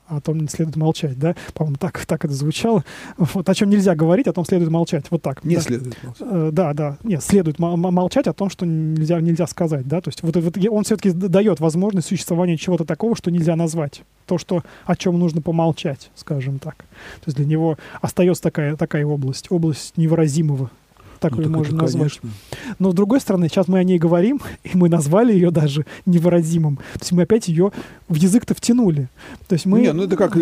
[0.08, 1.36] о том не следует молчать, да?
[1.54, 2.84] По-моему, так, так это звучало.
[3.18, 5.06] Вот о чем нельзя говорить, о том следует молчать.
[5.10, 5.44] Вот так.
[5.44, 5.62] Не да.
[5.62, 6.28] следует молчать.
[6.30, 6.98] Э, да, да.
[7.04, 10.02] Нет, следует молчать о том, что нельзя, нельзя сказать, да?
[10.02, 14.04] То есть вот, вот он все-таки дает возможность существования чего-то такого, что нельзя назвать.
[14.26, 16.78] То, что, о чем нужно помолчать, скажем так.
[16.78, 20.70] То есть для него остается такая, такая область, область невыразимого
[21.24, 22.20] так ну, ее можно это, назвать.
[22.20, 22.30] Конечно.
[22.80, 26.76] Но с другой стороны, сейчас мы о ней говорим, и мы назвали ее даже невыразимым.
[26.76, 27.72] То есть мы опять ее
[28.10, 29.08] в язык-то втянули.
[29.48, 29.82] То есть мы...
[29.82, 30.34] Не, ну это как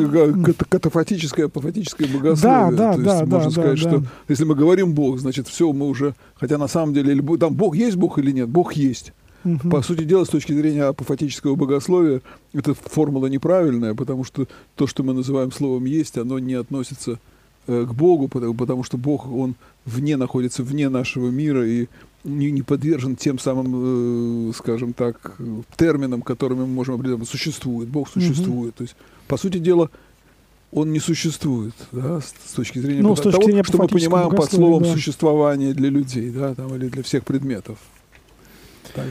[0.69, 2.41] катафатическое, апофатическое богословие.
[2.41, 3.19] Да, да, То да.
[3.19, 3.89] Есть, да, можно да, сказать, да.
[3.89, 6.15] что если мы говорим Бог, значит, все, мы уже...
[6.35, 8.49] Хотя на самом деле, или, там Бог есть Бог или нет?
[8.49, 9.13] Бог есть.
[9.45, 9.69] Угу.
[9.69, 12.21] По сути дела, с точки зрения апофатического богословия,
[12.53, 17.19] эта формула неправильная, потому что то, что мы называем словом «есть», оно не относится
[17.67, 21.87] э, к Богу, потому, потому что Бог, Он вне находится, вне нашего мира и
[22.23, 25.37] не, не подвержен тем самым, э, скажем так,
[25.75, 27.27] терминам, которыми мы можем определить.
[27.27, 28.73] Существует, Бог существует.
[28.73, 28.77] Mm-hmm.
[28.77, 28.95] То есть,
[29.27, 29.89] по сути дела,
[30.71, 34.29] он не существует, да, с, точки зрения ну, с точки того, зрения что мы понимаем
[34.29, 34.93] под словом да.
[34.93, 37.77] существование для людей, да, там, или для всех предметов.
[38.93, 39.05] Так.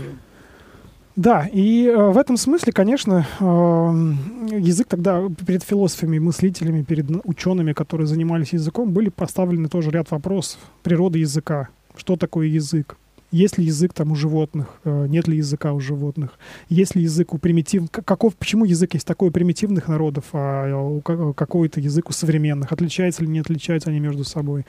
[1.21, 3.45] Да, и э, в этом смысле, конечно, э,
[4.57, 10.59] язык тогда перед философами, мыслителями, перед учеными, которые занимались языком, были поставлены тоже ряд вопросов
[10.83, 11.69] природы языка.
[11.95, 12.97] Что такое язык?
[13.33, 14.69] Есть ли язык там у животных?
[14.85, 16.39] Э, нет ли языка у животных?
[16.71, 17.91] Есть ли язык у примитивных?
[17.91, 22.73] Каков, почему язык есть такой у примитивных народов, а у какой-то язык у современных?
[22.73, 24.65] Отличаются ли не отличаются они между собой?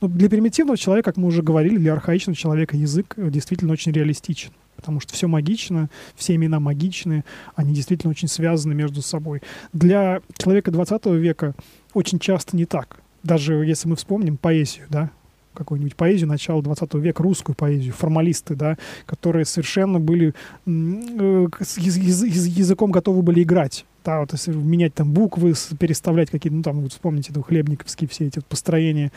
[0.00, 3.92] Но ну, для примитивного человека, как мы уже говорили, для архаичного человека язык действительно очень
[3.92, 4.50] реалистичен
[4.82, 9.40] потому что все магично, все имена магичны, они действительно очень связаны между собой.
[9.72, 11.54] Для человека 20 века
[11.94, 12.98] очень часто не так.
[13.22, 15.10] Даже если мы вспомним поэзию, да,
[15.54, 20.34] какую-нибудь поэзию начала 20 века, русскую поэзию, формалисты, да, которые совершенно были
[20.66, 23.84] э, с языком готовы были играть.
[24.04, 28.26] Да, вот если менять там буквы, переставлять какие-то, ну там, вот вспомните, ну, хлебниковские все
[28.26, 29.12] эти построения,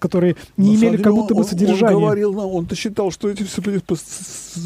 [0.00, 1.96] которые не Но имели как будто бы содержания.
[1.96, 3.62] Он говорил, он-то считал, что эти все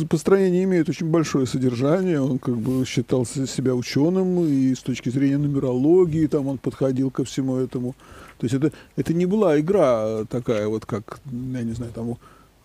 [0.08, 5.38] построения имеют очень большое содержание, он как бы считал себя ученым, и с точки зрения
[5.38, 7.94] нумерологии там он подходил ко всему этому.
[8.38, 12.16] То есть это, это не была игра такая вот, как, я не знаю, там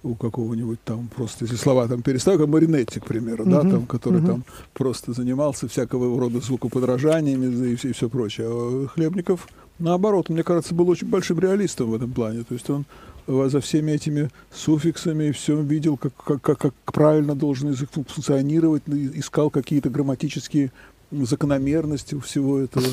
[0.05, 3.51] у, какого-нибудь там просто, если слова там переставить, как Маринетти, к примеру, uh-huh.
[3.51, 4.27] да, там, который uh-huh.
[4.27, 8.47] там просто занимался всякого рода звукоподражаниями и все, и все прочее.
[8.49, 9.47] А Хлебников,
[9.79, 12.43] наоборот, мне кажется, был очень большим реалистом в этом плане.
[12.43, 12.85] То есть он
[13.27, 19.49] за всеми этими суффиксами все видел, как, как, как, как правильно должен язык функционировать, искал
[19.49, 20.71] какие-то грамматические
[21.11, 22.87] закономерности у всего этого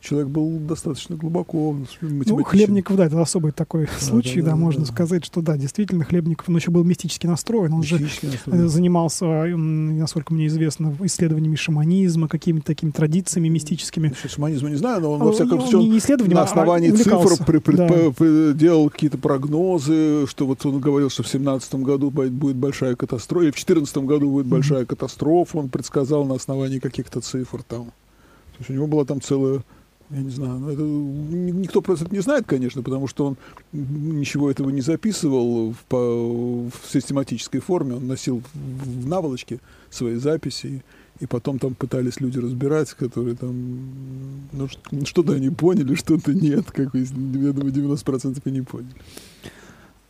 [0.00, 4.56] человек был достаточно глубоко Ну, Хлебников, да, это особый такой да, случай, да, да, да
[4.56, 4.86] можно да.
[4.86, 8.68] сказать, что да, действительно, Хлебников, он еще был мистически настроен, он же настроен.
[8.68, 14.08] занимался, насколько мне известно, исследованиями шаманизма, какими-то такими традициями мистическими.
[14.08, 17.44] Насчет шаманизма не знаю, но он, во всяком случае, не на а основании а цифр
[17.44, 17.88] при, при, да.
[17.88, 23.44] при, делал какие-то прогнозы, что вот он говорил, что в 17 году будет большая катастрофа,
[23.44, 24.86] или в 14 году будет большая mm-hmm.
[24.86, 27.86] катастрофа, он предсказал на основании каких-то цифр там.
[27.86, 29.62] То есть у него была там целая
[30.10, 33.36] я не знаю, ну, это, никто это не знает, конечно, потому что он
[33.72, 37.94] ничего этого не записывал в, по, в систематической форме.
[37.94, 40.82] Он носил в наволочке свои записи,
[41.20, 44.68] и потом там пытались люди разбирать, которые там, ну,
[45.04, 47.04] что-то они поняли, что-то нет, как я
[47.52, 48.94] думаю, 90% и не поняли.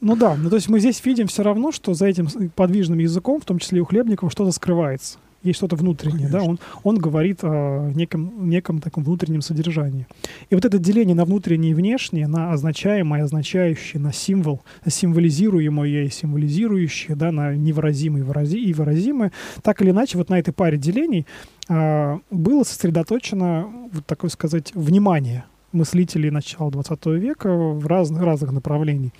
[0.00, 3.40] Ну да, ну то есть мы здесь видим все равно, что за этим подвижным языком,
[3.40, 5.18] в том числе и у хлебников, что-то скрывается.
[5.42, 10.07] Есть что-то внутреннее, да, он, он говорит о неком, неком таком внутреннем содержании.
[10.51, 16.05] И вот это деление на внутреннее и внешнее, на означаемое, означающее, на символ, на символизируемое
[16.05, 21.27] и символизирующее, да, на невыразимое и выразимое, так или иначе вот на этой паре делений
[21.68, 29.12] а, было сосредоточено, вот такое сказать, внимание мыслителей начала 20 века в разных, разных направлений.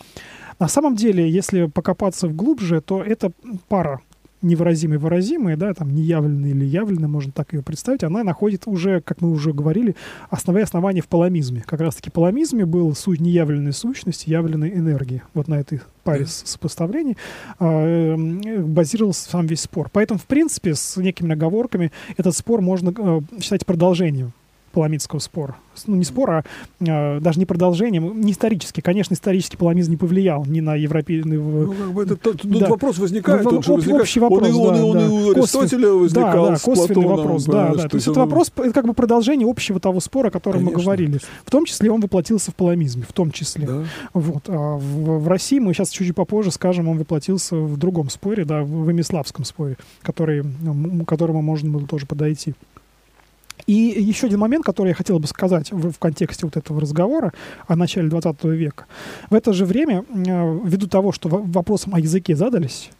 [0.59, 3.31] На самом деле, если покопаться вглубже, то это
[3.68, 4.00] пара
[4.42, 9.20] невыразимые выразимые, да, там неявленные или явленные, можно так ее представить, она находит уже, как
[9.20, 9.96] мы уже говорили,
[10.31, 11.64] основные основания в паламизме.
[11.66, 15.22] Как раз-таки паламизме был суть неявленной сущности, явленной энергии.
[15.35, 17.16] Вот на этой паре сопоставлений
[17.59, 18.16] э,
[18.61, 19.88] базировался сам весь спор.
[19.92, 24.33] Поэтому, в принципе, с некими оговорками этот спор можно э, считать продолжением
[24.78, 25.56] Паламидского спора.
[25.88, 26.44] Ну, не спора,
[26.80, 28.80] а э, даже не продолжением, не исторически.
[28.80, 31.28] Конечно, исторический паламизм не повлиял ни на европейский...
[31.28, 32.68] Ну, как бы это, тут, да.
[32.68, 33.42] вопрос возникает.
[33.42, 34.02] Ну, тут возникает.
[34.02, 35.04] Общий вопрос, он, да, он, да.
[35.04, 37.88] он и у Аристотеля возникал да, да, косвенный Платоном, вопрос, да, да.
[37.88, 40.78] То есть это вопрос, это как бы продолжение общего того спора, о котором Конечно.
[40.78, 41.20] мы говорили.
[41.44, 43.66] В том числе он воплотился в паламизме, в том числе.
[43.66, 43.84] Да.
[44.14, 44.44] Вот.
[44.46, 48.62] А в, в России мы сейчас чуть попозже скажем, он воплотился в другом споре, да,
[48.62, 52.54] в Эмиславском споре, который, к которому можно было тоже подойти.
[53.66, 57.32] И еще один момент, который я хотел бы сказать в, в контексте вот этого разговора
[57.66, 58.86] о начале 20 века.
[59.30, 62.90] В это же время, э, ввиду того, что вопросом о языке задались,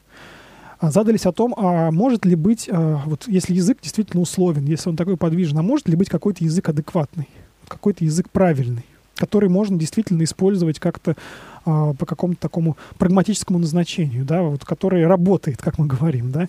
[0.81, 4.89] а, задались о том, а может ли быть, а, вот если язык действительно условен, если
[4.89, 7.29] он такой подвижный, а может ли быть какой-то язык адекватный,
[7.67, 8.85] какой-то язык правильный,
[9.19, 11.17] который можно действительно использовать как-то
[11.65, 16.49] а, по какому-то такому прагматическому назначению, да, вот, который работает, как мы говорим, да.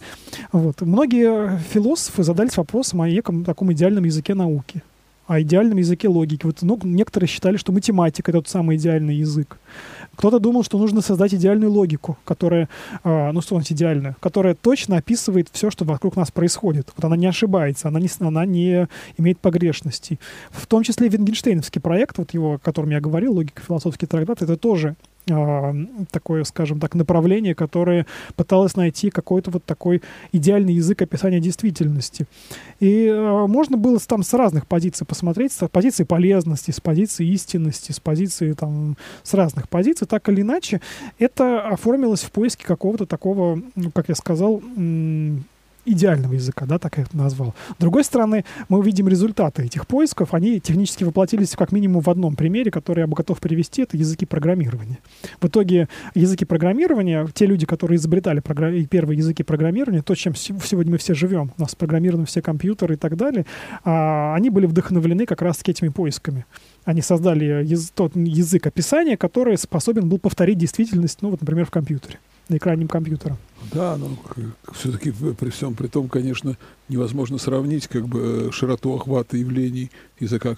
[0.52, 0.80] Вот.
[0.82, 4.84] Многие философы задались вопросом о неком таком идеальном языке науки,
[5.28, 6.46] о идеальном языке логики.
[6.46, 9.58] Вот, ну, некоторые считали, что математика— это тот самый идеальный язык.
[10.20, 12.68] Кто-то думал, что нужно создать идеальную логику, которая,
[13.06, 16.92] э, ну что значит идеальную, которая точно описывает все, что вокруг нас происходит.
[16.98, 20.20] Вот она не ошибается, она не, она не имеет погрешностей.
[20.52, 24.96] В том числе Вингенштейновский проект, вот его, о котором я говорил, логико-философский трактат, это тоже
[25.19, 25.19] а,
[26.12, 32.28] такое, скажем так, направление, которое пыталось найти какой-то вот такой идеальный язык описания действительности.
[32.80, 37.92] И э, можно было там с разных позиций посмотреть, с позиции полезности, с позиции истинности,
[37.92, 40.82] с позиции там, с разных позиций, так или иначе,
[41.18, 44.62] это оформилось в поиске какого-то такого, ну, как я сказал,
[45.86, 47.56] идеального языка, да, так я это назвал.
[47.78, 52.36] С другой стороны, мы увидим результаты этих поисков, они технически воплотились как минимум в одном
[52.36, 55.00] примере, который я бы готов привести, это языки программирования.
[55.42, 60.92] В итоге языки программирования, те люди, которые изобретали програ- первые языки программирования, то, чем сегодня
[60.92, 63.46] мы все живем, у нас программированы все компьютеры и так далее,
[63.84, 66.46] а, они были вдохновлены как раз этими поисками.
[66.86, 71.72] Они создали яз- тот язык описания, который способен был повторить действительность, ну вот, например, в
[71.72, 73.38] компьютере на экране компьютера.
[73.74, 74.10] Да, но
[74.74, 76.58] все-таки при всем при том, конечно,
[76.88, 80.56] невозможно сравнить как бы э, широту охвата явлений языка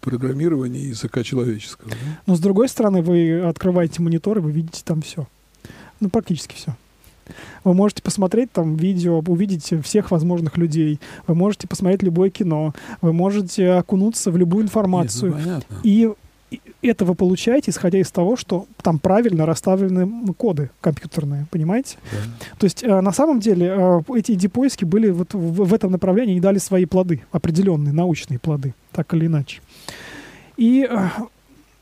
[0.00, 1.90] программирования и языка человеческого.
[1.90, 1.96] Да?
[2.26, 5.26] Но с другой стороны, вы открываете монитор, и вы видите там все.
[6.00, 6.76] Ну, практически все.
[7.64, 10.98] Вы можете посмотреть там видео, увидеть всех возможных людей.
[11.26, 12.74] Вы можете посмотреть любое кино.
[13.00, 15.36] Вы можете окунуться в любую информацию.
[15.36, 16.12] Нет, ну, и
[16.88, 21.96] это вы получаете, исходя из того, что там правильно расставлены коды компьютерные, понимаете?
[22.12, 22.56] Да.
[22.58, 26.32] То есть э, на самом деле э, эти ID-поиски были вот в, в этом направлении,
[26.32, 29.60] они дали свои плоды, определенные научные плоды, так или иначе.
[30.56, 31.08] И э,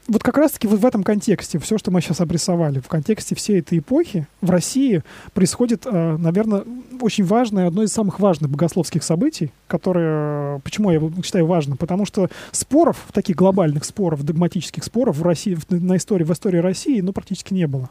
[0.08, 3.60] вот как раз-таки вот в этом контексте, все, что мы сейчас обрисовали, в контексте всей
[3.60, 5.02] этой эпохи в России
[5.34, 6.64] происходит, э, наверное,
[7.00, 12.06] очень важное, одно из самых важных богословских событий, которое, почему я его считаю важным, потому
[12.06, 17.12] что споров, таких глобальных споров, догматических споров в России, на истории, в истории России, ну,
[17.12, 17.90] практически не было.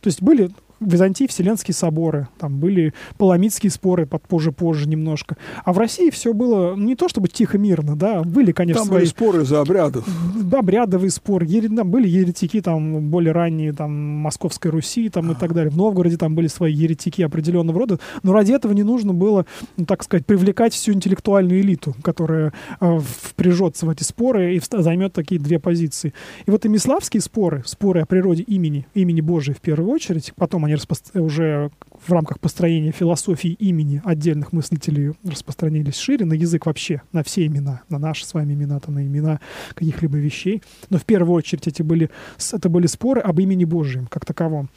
[0.00, 0.50] То есть были
[0.84, 5.36] в Византии Вселенские соборы, там были паламидские споры под позже-позже немножко.
[5.64, 9.00] А в России все было не то чтобы тихо-мирно, да, были, конечно, там свои...
[9.00, 10.06] были споры за обрядов.
[10.52, 11.46] Обрядовые споры.
[11.46, 11.68] Ере...
[11.68, 15.70] Там были еретики там более ранние, там, Московской Руси там, и так далее.
[15.70, 17.98] В Новгороде там были свои еретики определенного рода.
[18.22, 22.98] Но ради этого не нужно было, ну, так сказать, привлекать всю интеллектуальную элиту, которая э,
[22.98, 26.12] впряжется в эти споры и займет такие две позиции.
[26.46, 30.64] И вот и миславские споры, споры о природе имени, имени Божия в первую очередь, потом
[30.64, 30.73] они
[31.14, 31.70] уже
[32.06, 37.82] в рамках построения философии имени отдельных мыслителей распространились шире на язык вообще, на все имена,
[37.88, 39.40] на наши с вами имена, то на имена
[39.74, 40.62] каких-либо вещей.
[40.90, 42.10] Но в первую очередь эти были,
[42.52, 44.70] это были споры об имени Божьем как таковом.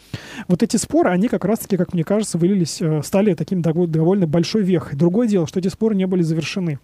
[0.48, 4.64] Вот эти споры, они как раз-таки, как мне кажется, вылились, э, стали таким довольно большой
[4.64, 4.98] вехой.
[4.98, 6.80] Другое дело, что эти споры не были завершены.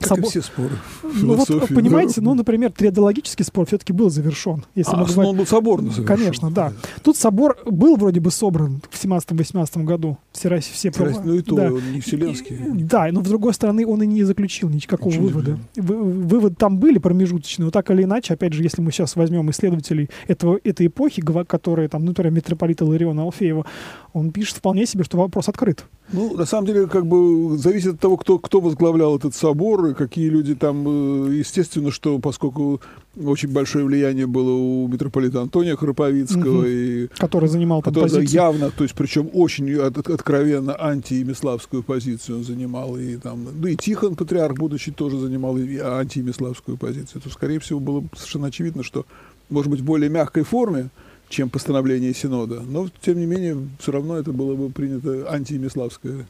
[0.00, 0.70] Как собор- и все споры.
[1.02, 2.22] Ну вот, понимаете, да.
[2.22, 4.64] ну, например, триадологический спор все-таки был завершен.
[4.74, 6.06] Если А, мы говорим- он был соборно завершен.
[6.16, 6.72] Конечно, да.
[7.02, 10.18] Тут собор был вроде бы собран в 17-18 году.
[10.32, 11.72] Все, все права- Ну и то, да.
[11.72, 12.56] он не вселенский.
[12.56, 15.58] И- Да, но с другой стороны, он и не заключил никакого Ничего вывода.
[15.76, 19.50] Вы- Выводы там были промежуточные, но так или иначе, опять же, если мы сейчас возьмем
[19.50, 23.64] исследователей этого, этой эпохи, которые там, ну, например, митрополита Лариона Алфеева,
[24.12, 25.84] он пишет вполне себе, что вопрос открыт.
[26.12, 29.94] Ну, на самом деле, как бы зависит от того, кто, кто возглавлял этот собор, и
[29.94, 30.84] какие люди там.
[31.28, 32.80] э, Естественно, что поскольку
[33.22, 36.66] очень большое влияние было у митрополита Антония Храповицкого, Мгм.
[36.66, 38.28] и Который занимал там который позицию.
[38.34, 43.66] явно, то есть причем очень от- от- откровенно антиемиславскую позицию он занимал, и там, ну
[43.68, 49.06] и Тихон, патриарх, будучи, тоже занимал антиемиславскую позицию, то, скорее всего, было совершенно очевидно, что,
[49.50, 50.88] может быть, в более мягкой форме,
[51.28, 56.26] чем постановление Синода, но, тем не менее, все равно это было бы принято антиемиславское.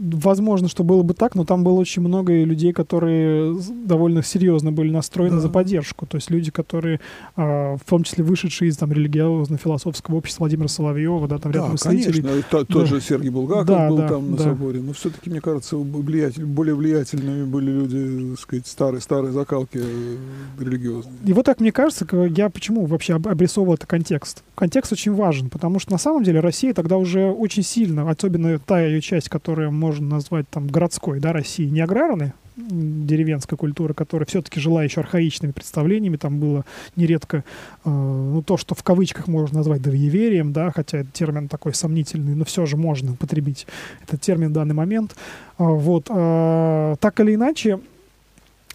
[0.00, 4.90] Возможно, что было бы так, но там было очень много людей, которые довольно серьезно были
[4.90, 5.40] настроены Да.
[5.42, 6.06] за поддержку.
[6.06, 7.00] То есть люди, которые,
[7.36, 11.72] а, в том числе вышедшие из там религиозно-философского общества Владимира Соловьева, да, там ряд Да,
[11.72, 12.22] мыслителей.
[12.22, 12.42] конечно.
[12.50, 12.86] То- Тот Да.
[12.86, 14.44] же Сергей Булгаков Да, был да, там на да.
[14.44, 14.80] соборе.
[14.80, 20.16] Но все-таки, мне кажется, влиятель, более влиятельными были люди, так сказать, старой, старой закалки э,
[20.60, 21.12] религиозной.
[21.24, 24.42] И вот так мне кажется, я почему вообще об- обрисовывал этот контекст.
[24.54, 28.80] Контекст очень важен, потому что на самом деле Россия тогда уже очень сильно, особенно та
[28.82, 34.58] ее часть, которую можно назвать там городской, да, России, не аграрной, деревенской культуры, которая все-таки
[34.58, 36.64] жила еще архаичными представлениями, там было
[36.96, 37.44] нередко
[37.84, 42.34] э, ну, то, что в кавычках можно назвать довееверием, да, хотя это термин такой сомнительный,
[42.34, 43.66] но все же можно употребить
[44.02, 45.14] этот термин в данный момент.
[45.58, 47.78] А, вот, а, так или иначе,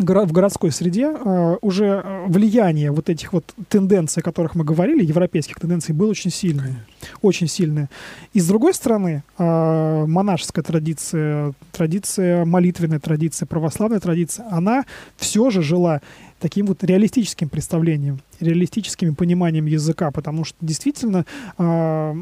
[0.02, 5.04] в городской среде э, уже э, влияние вот этих вот тенденций, о которых мы говорили,
[5.04, 6.86] европейских тенденций, было очень сильное.
[7.22, 7.89] Очень сильное.
[8.34, 14.86] И с другой стороны, э, монашеская традиция, традиция, молитвенная традиция, православная традиция, она
[15.18, 16.02] все же жила
[16.39, 21.26] таким вот реалистическим представлением, реалистическим пониманием языка, потому что действительно
[21.58, 22.14] э,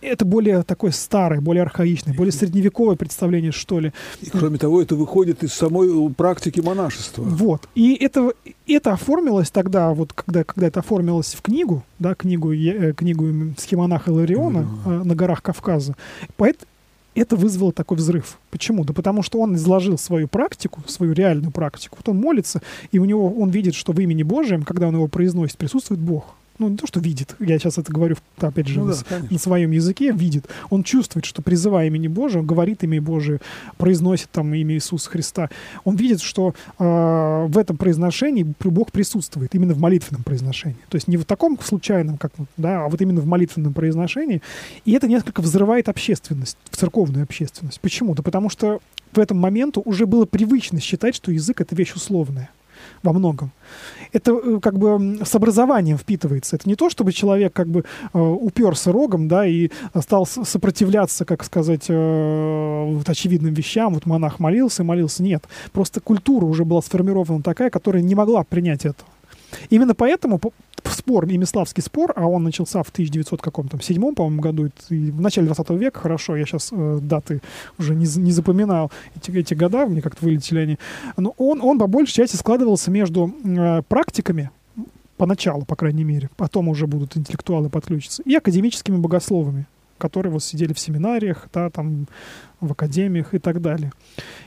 [0.00, 3.92] это более такое старое, более архаичное, более средневековое представление, что ли.
[4.20, 7.22] И, кроме того, это выходит из самой э, практики монашества.
[7.22, 7.68] Вот.
[7.74, 8.32] И это,
[8.66, 14.10] это оформилось тогда, вот когда, когда это оформилось в книгу, да, книгу, э, книгу схемонаха
[14.10, 14.68] Илариона.
[14.84, 15.96] э, на горах Кавказа,
[16.36, 16.66] поэт,
[17.14, 18.38] это вызвало такой взрыв.
[18.50, 18.84] Почему?
[18.84, 21.96] Да потому что он изложил свою практику, свою реальную практику.
[21.96, 22.60] Вот он молится,
[22.92, 26.34] и у него он видит, что в имени Божьем, когда он его произносит, присутствует Бог.
[26.58, 29.28] Ну, не то, что видит, я сейчас это говорю, опять же, Ну да, конечно.
[29.30, 30.46] на своем языке видит.
[30.70, 33.40] Он чувствует, что призывая имени Божие, он говорит имя Божие,
[33.76, 35.50] произносит там имя Иисуса Христа.
[35.84, 40.78] Он видит, что э, в этом произношении Бог присутствует, именно в молитвенном произношении.
[40.88, 44.42] То есть не в таком случайном, как, да, а вот именно в молитвенном произношении.
[44.84, 47.80] И это несколько взрывает общественность, церковную общественность.
[47.80, 48.14] Почему?
[48.14, 48.80] Да потому что
[49.12, 52.50] в этом моменту уже было привычно считать, что язык— это вещь условная
[53.02, 53.50] во многом.
[54.12, 56.56] Это э, как бы с образованием впитывается.
[56.56, 59.70] Это не то, чтобы человек как бы э, уперся рогом, да, и
[60.00, 63.94] стал сопротивляться, как сказать, э, вот очевидным вещам.
[63.94, 65.22] Вот монах молился, молился.
[65.22, 65.44] Нет.
[65.72, 69.08] Просто культура уже была сформирована такая, которая не могла принять этого.
[69.70, 70.52] Именно поэтому по-
[71.06, 75.46] спор, Имиславский спор, а он начался в 1900 каком-то седьмом, по-моему, году, и в начале
[75.46, 77.40] 20 века, хорошо, я сейчас даты
[77.78, 80.78] уже не, не запоминал, эти, эти года, мне как-то вылетели они,
[81.16, 84.50] но он, он по большей части складывался между э, практиками,
[85.16, 89.66] поначалу, по крайней мере, потом уже будут интеллектуалы подключиться, и академическими богословами,
[89.98, 92.06] которые вот сидели в семинариях, да, там,
[92.60, 93.92] в академиях и так далее.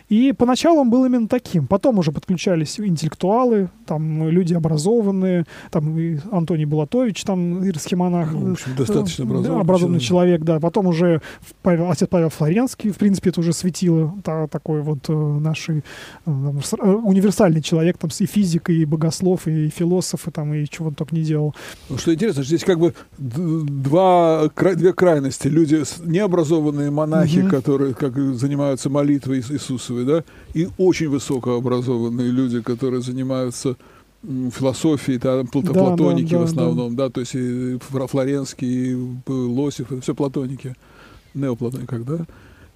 [0.09, 1.67] И поначалу он был именно таким.
[1.67, 8.51] Потом уже подключались интеллектуалы, там люди образованные, там и Антоний Булатович, там ирсхимонах, Ну, в
[8.53, 10.39] общем, достаточно э, образованный образованный человек.
[10.39, 10.59] человек, да.
[10.59, 11.21] Потом уже
[11.61, 15.81] Павел, отец Павел Флоренский, в принципе, это уже светило та- такой вот э, наш э,
[16.25, 16.31] э,
[16.81, 21.13] универсальный человек, там, и физик, и богослов, и философ, и там, и чего он только
[21.15, 21.53] не делал.
[21.89, 25.47] Ну, что интересно, что здесь как бы два, две крайности.
[25.47, 27.49] Люди необразованные монахи, Мгм.
[27.49, 30.23] которые как занимаются молитвой Ис- Иисусовой, да,
[30.53, 33.75] и очень высокообразованные люди, которые занимаются
[34.23, 37.09] философией, там, пл- Да, платоники да, в да, основном, да.
[37.09, 40.75] то есть и Флоренский, и П- Лосев, это все платоники,
[41.33, 42.25] неоплатоники, как, да.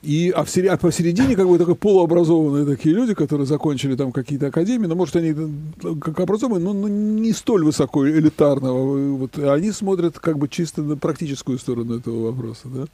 [0.02, 4.12] И, а, в сери- а посередине как бы только полуобразованные такие люди, которые закончили там
[4.12, 9.16] какие-то академии, но, может, они э, как образованные, но, но не столь высоко элитарного.
[9.16, 12.86] Вот, и они смотрят как бы чисто на практическую сторону этого вопроса, да?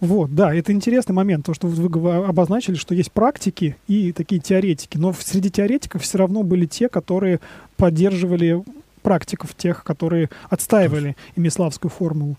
[0.00, 4.96] Вот, да, это интересный момент, то, что вы обозначили, что есть практики и такие теоретики,
[4.96, 7.40] но среди теоретиков все равно были те, которые
[7.76, 8.62] поддерживали
[9.02, 12.36] практиков, тех, которые отстаивали имиславскую формулу.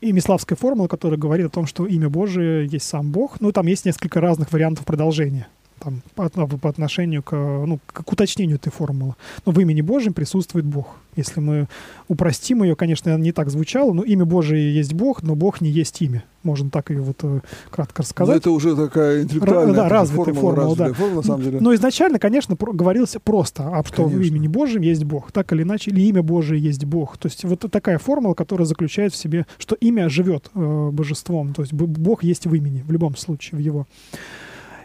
[0.00, 3.84] Имиславская формула, которая говорит о том, что имя Божие есть сам Бог, ну, там есть
[3.84, 5.48] несколько разных вариантов продолжения.
[5.78, 9.14] Там, по, по отношению к, ну, к уточнению этой формулы.
[9.46, 10.96] Но в имени Божьем присутствует Бог.
[11.16, 11.66] Если мы
[12.06, 16.00] упростим ее, конечно, не так звучало, но имя Божие есть Бог, но Бог не есть
[16.00, 16.24] имя.
[16.44, 18.34] Можно так ее вот э, кратко рассказать.
[18.34, 20.94] Но это уже такая интеллектуальная да, развитая формула, формула, развитая да.
[20.94, 21.60] формула, на самом деле.
[21.60, 24.20] Но изначально, конечно, про- говорилось просто, об что конечно.
[24.20, 25.32] в имени Божьем есть Бог.
[25.32, 27.18] Так или иначе, или имя Божие есть Бог.
[27.18, 31.52] То есть вот такая формула, которая заключает в себе, что имя живет э, божеством.
[31.52, 33.86] То есть Бог есть в имени, в любом случае, в его.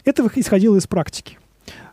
[0.06, 1.38] Это исходило из практики.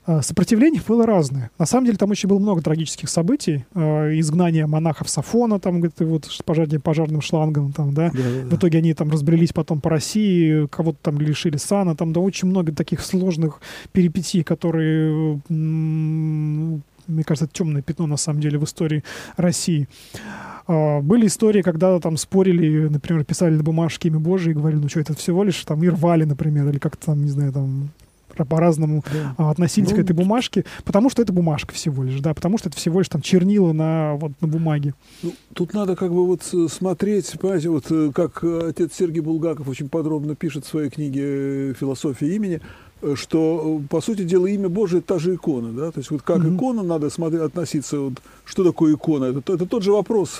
[0.06, 1.50] А, сопротивление было разное.
[1.58, 3.64] На самом деле там очень было много трагических событий.
[3.74, 8.10] Э, изгнание монахов Сафона, там, говорит, вот пожарным, пожарным шлангом, там, да?
[8.12, 8.56] Да, да.
[8.56, 12.48] В итоге они там разбрелись потом по России, кого-то там лишили сана, там, да, очень
[12.48, 13.60] много таких сложных
[13.92, 19.04] перипетий, которые, мне кажется, темное пятно, на самом деле, в истории
[19.36, 19.86] России.
[20.70, 24.88] Uh, были истории, когда там спорили, например, писали на бумажке имя Божие и говорили, ну
[24.88, 27.90] что, это всего лишь там и рвали, например, или как-то там, не знаю, там
[28.36, 29.34] по-разному да.
[29.36, 32.68] А, относились ну, к этой бумажке, потому что это бумажка всего лишь, да, потому что
[32.68, 34.94] это всего лишь там чернила на, вот, на бумаге.
[35.22, 39.68] Ну, тут надо как бы вот э, смотреть, понимаете, вот э, как отец Сергей Булгаков
[39.68, 42.60] очень подробно пишет в своей книге «Философия имени», э,
[43.14, 46.56] что, по сути дела, имя Божие– та же икона, да, то есть вот как mm-hmm.
[46.56, 50.36] икона надо смотреть, относиться, вот, что такое икона, это, это тот же вопрос,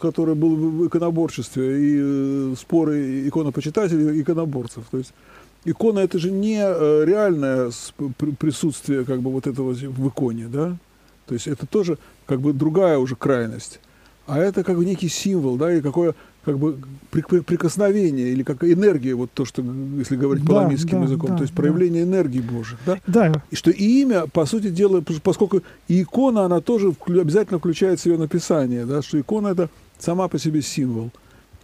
[0.00, 5.12] который был в иконоборчестве, и споры иконопочитателей и иконоборцев, то есть
[5.66, 7.70] икона это же не э, реальное
[8.38, 10.76] присутствие как бы вот этого в иконе, да?
[11.26, 13.80] То есть это тоже как бы другая уже крайность.
[14.26, 16.14] А это как бы некий символ, да, и какое
[16.46, 16.78] как бы
[17.10, 19.64] прикосновение или как энергия, вот то, что,
[19.98, 22.12] если говорить да, паламистским да, языком, да, то есть проявление да.
[22.12, 22.78] энергии Божьей.
[22.86, 23.00] Да?
[23.08, 23.42] да.
[23.50, 28.06] И что и имя, по сути дела, поскольку и икона, она тоже обязательно включает в
[28.06, 31.10] ее написание, да, что икона это сама по себе символ.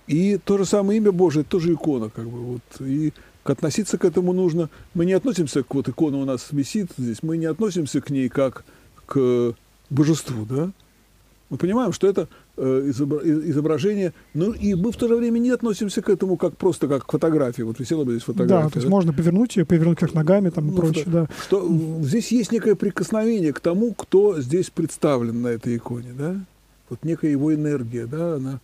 [0.09, 2.63] И то же самое имя Божие, это тоже икона, как бы, вот.
[2.81, 3.13] И
[3.45, 4.69] относиться к этому нужно.
[4.95, 8.29] Мы не относимся к вот икона у нас висит здесь, мы не относимся к ней
[8.29, 8.65] как
[9.07, 9.55] к
[9.91, 10.73] божеству, да?
[11.51, 16.09] Мы понимаем, что это изображение, ну и мы в то же время не относимся к
[16.09, 17.63] этому как просто как к фотографии.
[17.63, 18.65] Вот висела бы здесь фотография.
[18.65, 18.91] Да, то есть да?
[18.91, 21.29] можно повернуть ее, повернуть как ногами там ну, и прочее, да.
[21.43, 21.67] Что
[22.03, 26.37] здесь есть некое прикосновение к тому, кто здесь представлен на этой иконе, да?
[26.91, 28.61] Вот некая его энергия, да, она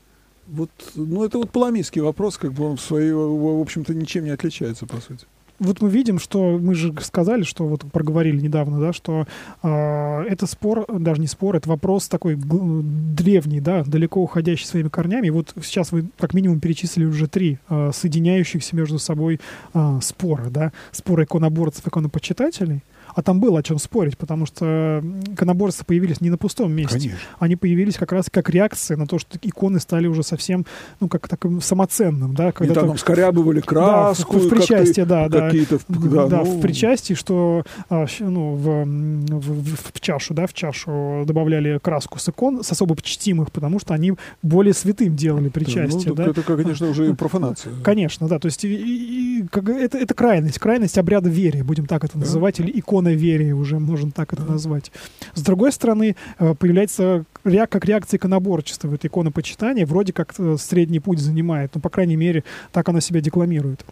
[0.48, 4.30] вот, ну, это вот паламийский вопрос, как бы он в своей, в общем-то, ничем не
[4.30, 5.26] отличается, по сути.
[5.58, 9.26] Вот мы видим, что мы же сказали, что вот проговорили недавно, да, что
[9.62, 15.30] э, это спор, даже не спор, это вопрос такой древний, да, далеко уходящий своими корнями.
[15.30, 19.40] Вот сейчас вы как минимум перечислили уже три э, соединяющихся между собой
[19.74, 22.82] э, спора, да, споры иконоборцев, иконопочитателей–
[23.18, 27.00] а там было о чем спорить, потому что иконоборцы появились не на пустом месте.
[27.00, 27.18] Конечно.
[27.40, 30.64] Они появились как раз как реакция на то, что иконы стали уже совсем,
[31.00, 32.52] ну, как таким самоценным, да.
[32.52, 34.34] Когда там скорябывали краску.
[34.34, 35.48] Да, в, в причастии, да, да.
[35.48, 36.44] Какие-то, да, да ну...
[36.44, 42.28] в причастии, что а, ну, в, в, в чашу, да, в чашу добавляли краску с
[42.28, 44.12] икон, с особо чтимых, потому что они
[44.42, 46.26] более святым делали причастие, да.
[46.26, 46.40] Ну, да?
[46.40, 47.72] Это, конечно, уже профанация.
[47.82, 52.04] Конечно, да, то есть и, и, как, это, это крайность, крайность обряда веры, будем так
[52.04, 52.20] это да.
[52.20, 54.92] называть, или икона вере уже, можно так это назвать.
[55.34, 61.18] С другой стороны, э, появляется как реакция иконоборчества, это иконопочитание, вроде как э, средний путь
[61.18, 63.84] занимает, ну, по крайней мере, так она себя декламирует.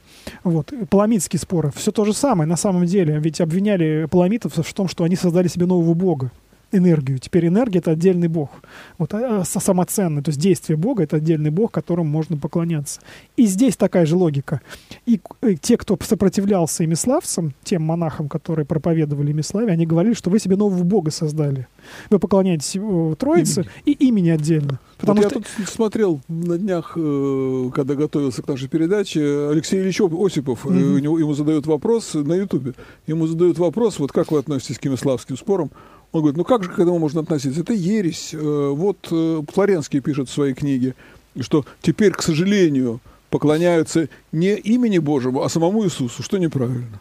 [0.45, 0.73] Вот.
[0.91, 5.05] Паламитские споры, все то же самое на самом деле, ведь обвиняли паламитов в том, что
[5.05, 6.31] они создали себе нового бога
[6.73, 7.19] энергию.
[7.19, 8.51] Теперь энергия— это отдельный бог.
[8.99, 13.01] Вот, а, а самоценный, то есть действие бога— это отдельный бог, которому можно поклоняться.
[13.37, 14.61] И здесь такая же логика.
[15.07, 20.31] И, и э, те, кто сопротивлялся имиславцам, тем монахам, которые проповедовали имиславие, они говорили, что
[20.31, 21.69] вы себе нового бога создали.
[22.11, 23.71] Вы поклоняетесь э, Троице имени.
[23.85, 24.81] и имени отдельно.
[24.99, 25.39] Потому вот что...
[25.39, 31.21] Я тут смотрел на днях, э, когда готовился к нашей передаче, Алексей Ильич Осипов, mm-hmm.
[31.21, 32.75] ему задают вопрос на Ютубе,
[33.07, 35.71] ему задают вопрос, вот как вы относитесь к имиславским спорам,
[36.17, 37.61] он говорит, ну как же к этому можно относиться?
[37.61, 38.31] Это ересь.
[38.33, 40.95] Э, вот э, Флоренский пишет в своей книге,
[41.41, 43.01] что теперь, к сожалению,
[43.31, 47.01] поклоняются не имени Божьему, а самому Иисусу, что неправильно.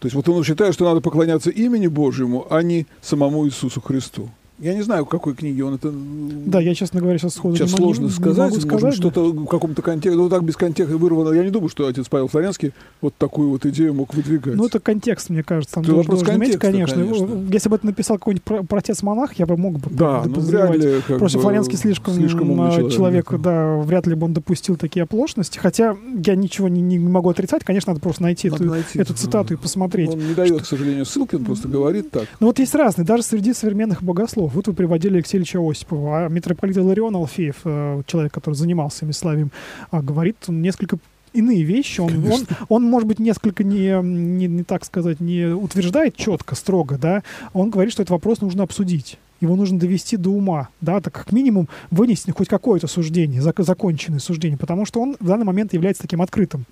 [0.00, 4.28] То есть вот он считает, что надо поклоняться имени Божьему, а не самому Иисусу Христу.
[4.64, 5.92] Я не знаю, в какой книге он это...
[5.92, 9.30] Да, я, честно говоря, сейчас сходу Сейчас не, сложно не, сказать, не может, сказать, что-то
[9.30, 11.34] в каком-то контексте, ну, так без контекста вырвано.
[11.34, 14.54] Я не думаю, что отец Павел Флоренский вот такую вот идею мог выдвигать.
[14.54, 15.74] Ну, это контекст, мне кажется.
[15.74, 16.96] Там должен, должен иметь, конечно.
[16.96, 17.52] конечно.
[17.52, 21.40] Если бы это написал какой-нибудь протец-монах, я бы мог бы да, ну, вряд ли, Просто
[21.40, 25.58] Флоренский слишком, слишком умный человек, человек да, вряд ли бы он допустил такие оплошности.
[25.58, 25.94] Хотя
[26.24, 27.64] я ничего не, не могу отрицать.
[27.64, 29.54] Конечно, надо просто найти, надо эту, найти эту цитату да.
[29.56, 30.08] и посмотреть.
[30.08, 30.64] Он не дает, что...
[30.64, 32.24] к сожалению, ссылки, он просто говорит так.
[32.40, 34.53] Ну, вот есть разные, даже среди современных богослов.
[34.54, 36.26] Вот вы приводили Алексея Ильича Осипова.
[36.26, 39.50] А митрополит Иларион Алфеев, э, человек, который занимался ими славием,
[39.90, 40.98] а, говорит несколько
[41.32, 42.00] иные вещи.
[42.00, 46.96] Он, он, он, может быть, несколько не, не, не так сказать, не утверждает четко, строго,
[46.96, 47.22] да.
[47.52, 51.32] Он говорит, что этот вопрос нужно обсудить его нужно довести до ума, да, так как
[51.32, 56.22] минимум вынести хоть какое-то суждение, законченное суждение, потому что он в данный момент является таким
[56.22, 56.64] открытым.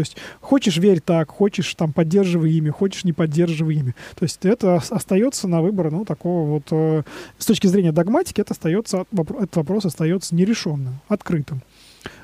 [0.00, 3.94] То есть хочешь верь так, хочешь там поддерживай ими, хочешь не поддерживай ими.
[4.14, 7.02] То есть это остается на выбор, ну, такого вот, э,
[7.36, 11.60] с точки зрения догматики, это остается, этот вопрос остается нерешенным, открытым.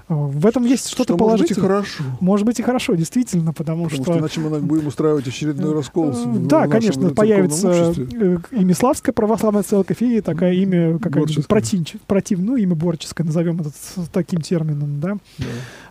[0.08, 1.68] Э, в этом есть что-то что положительное.
[1.68, 2.16] Может быть и хорошо.
[2.20, 4.12] Может быть и хорошо, действительно, потому, потому что...
[4.12, 4.20] что...
[4.20, 6.14] Иначе мы будем устраивать очередной э, раскол.
[6.46, 12.74] Да, конечно, появится и Миславская православная церковь, и такая имя какая-то против, против, ну, имя
[12.74, 13.70] борческое, назовем это
[14.10, 15.18] таким термином, да.
[15.36, 15.44] да.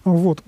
[0.04, 0.42] Вот.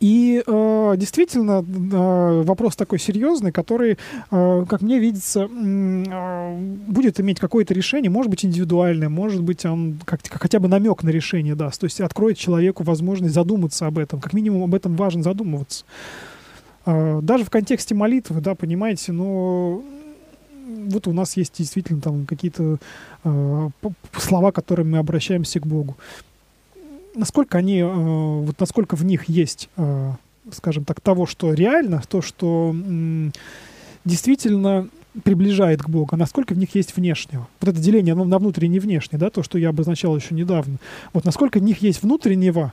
[0.00, 3.98] И э, действительно э, вопрос такой серьезный, который,
[4.30, 9.98] э, как мне видится, э, будет иметь какое-то решение, может быть индивидуальное, может быть он
[10.04, 14.20] как, хотя бы намек на решение даст, то есть откроет человеку возможность задуматься об этом,
[14.20, 15.84] как минимум об этом важно задумываться.
[16.86, 19.82] Э, даже в контексте молитвы, да, понимаете, но
[20.66, 22.78] вот у нас есть действительно там какие-то
[23.24, 23.68] э,
[24.16, 25.96] слова, которыми мы обращаемся к Богу
[27.18, 30.12] насколько они, э, вот насколько в них есть, э,
[30.52, 32.74] скажем так, того, что реально, то, что
[34.04, 34.88] действительно
[35.24, 37.48] приближает к Богу, а насколько в них есть внешнего.
[37.60, 40.78] Вот это деление на внутреннее и внешнее, да, то, что я обозначал еще недавно.
[41.12, 42.72] Вот насколько в них есть внутреннего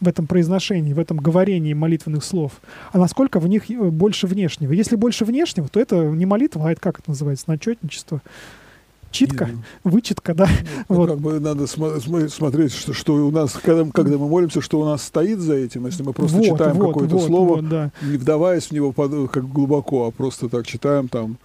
[0.00, 2.60] в этом произношении, в этом говорении молитвенных слов,
[2.92, 4.72] а насколько в них э, больше внешнего.
[4.72, 8.20] Если больше внешнего, то это не молитва, а это как это называется, начетничество
[9.12, 10.48] читка, и, вычитка, да.
[10.88, 11.10] Ну, вот.
[11.10, 14.84] Как бы надо см смотреть, что, что у нас, когда, когда мы молимся, что у
[14.84, 17.92] нас стоит за этим, если мы просто вот, читаем вот, какое-то вот, слово, вот, да.
[18.02, 21.36] не вдаваясь в него под, как глубоко, а просто так читаем там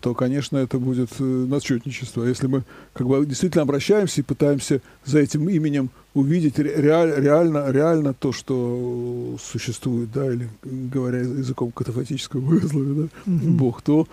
[0.00, 2.24] то, конечно, это будет э, начетничество.
[2.24, 8.14] Если мы как бы действительно обращаемся и пытаемся за этим именем увидеть реаль, реально, реально
[8.14, 13.50] то, что существует, да, или говоря языком катафатического богословия, да, mm-hmm.
[13.50, 14.06] Бог, то,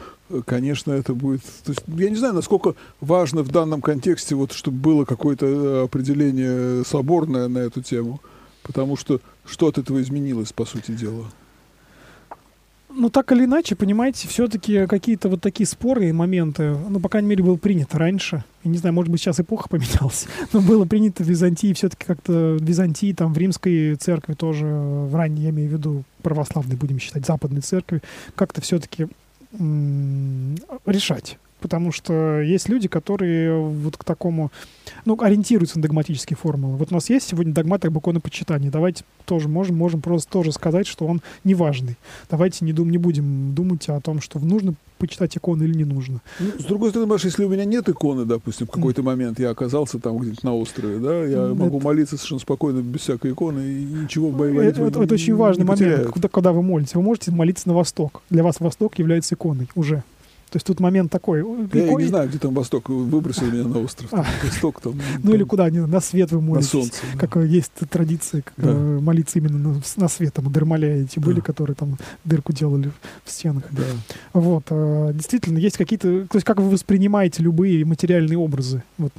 [0.45, 1.41] конечно, это будет...
[1.63, 5.83] То есть, я не знаю, насколько важно в данном контексте, вот, чтобы было какое-то э,
[5.83, 8.19] определение соборное на эту тему,
[8.63, 11.25] потому что что от этого изменилось, по сути дела?
[12.93, 17.29] Ну, так или иначе, понимаете, все-таки какие-то вот такие споры и моменты, ну, по крайней
[17.29, 18.43] мере, было принято раньше.
[18.63, 22.57] Я не знаю, может быть, сейчас эпоха поменялась, но было принято в Византии все-таки как-то
[22.59, 26.99] в Византии, там, в римской церкви тоже, в ранней, я имею в виду, православной, будем
[26.99, 28.01] считать, западной церкви,
[28.35, 29.07] как-то все-таки
[30.85, 34.51] решать потому что есть люди, которые вот к такому,
[35.05, 36.77] ну, ориентируются на догматические формулы.
[36.77, 38.69] Вот у нас есть сегодня догмат об иконопочитании.
[38.69, 41.97] Давайте тоже можем, можем просто тоже сказать, что он неважный.
[42.29, 46.21] Давайте не, дум, не будем думать о том, что нужно почитать иконы или не нужно.
[46.39, 49.49] Ну, с другой стороны, Маша, если у меня нет иконы, допустим, в какой-то момент я
[49.49, 51.55] оказался там где-то на острове, да, я это...
[51.55, 55.35] могу молиться совершенно спокойно, без всякой иконы, и ничего в боевой Это, это, это очень
[55.35, 56.93] важный момент, когда, когда вы молитесь.
[56.93, 58.21] Вы можете молиться на восток.
[58.29, 60.03] Для вас восток является иконой уже.
[60.51, 61.45] То есть тут момент такой.
[61.73, 62.89] Я, я не знаю, где там Восток.
[62.89, 64.13] Выбросили меня на остров.
[64.13, 64.25] А.
[64.43, 64.99] Восток там.
[65.23, 65.69] Ну или куда?
[65.69, 66.73] На свет вы молитесь.
[66.73, 67.01] На солнце.
[67.17, 70.33] Как есть традиция э, молиться именно на свет.
[70.33, 72.91] Там Дермаля эти были, которые там дырку делали
[73.23, 73.63] в стенах.
[73.71, 73.83] Да.
[74.33, 74.65] Вот.
[74.71, 76.27] А, действительно, есть какие-то...
[76.27, 78.83] То есть как вы воспринимаете любые материальные образы?
[78.97, 79.13] Вот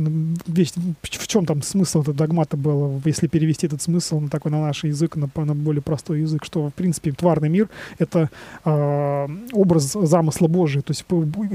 [0.47, 4.61] весь, в чем там смысл этого догмата был, если перевести этот смысл на такой на
[4.61, 8.29] наш язык, на, на более простой язык, что в принципе тварный мир— это
[8.67, 10.83] э, образ замысла Божия.
[10.83, 11.07] То есть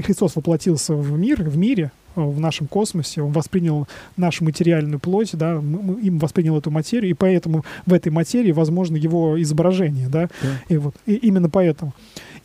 [0.02, 5.30] Христос воплотился в мир, в мире, э, в нашем космосе, он воспринял нашу материальную плоть,
[5.34, 10.28] да, мы, им воспринял эту материю, и поэтому в этой материи возможно его изображение, да,
[10.42, 10.48] да.
[10.68, 11.94] и вот и именно поэтому.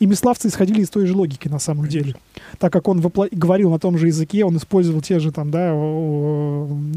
[0.00, 2.00] И Миславцы исходили из той же логики на самом Конечно.
[2.00, 2.16] деле,
[2.58, 3.28] так как он вопло...
[3.30, 5.70] говорил на том же языке, он использовал те же там, да,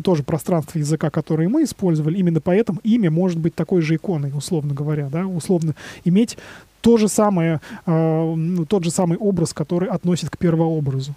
[0.03, 4.73] тоже пространство языка, которые мы использовали, именно поэтому имя может быть такой же иконой, условно
[4.73, 5.75] говоря, да, условно
[6.05, 6.37] иметь
[6.81, 8.35] то же самое, э,
[8.67, 11.13] тот же самый образ, который относит к первообразу.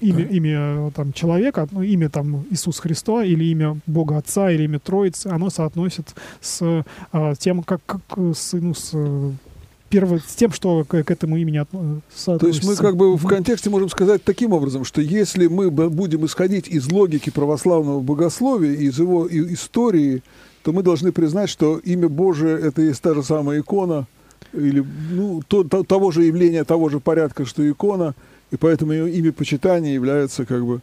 [0.00, 4.78] Имя, имя там, человека, ну, имя там, Иисус Христа или имя Бога Отца или имя
[4.78, 8.02] Троицы, оно соотносит с э, тем, как, как
[8.34, 8.94] с, ну, с
[9.90, 12.38] перво, с тем, что к, к этому имени соотносится.
[12.38, 16.24] То есть мы как бы в контексте можем сказать таким образом, что если мы будем
[16.24, 20.22] исходить из логики православного богословия, из его истории,
[20.62, 24.06] то мы должны признать, что имя Божие— это есть та же самая икона—
[24.52, 28.14] или ну, то, то, того же явления, того же порядка, что икона,
[28.50, 30.80] и поэтому имя почитания является как бы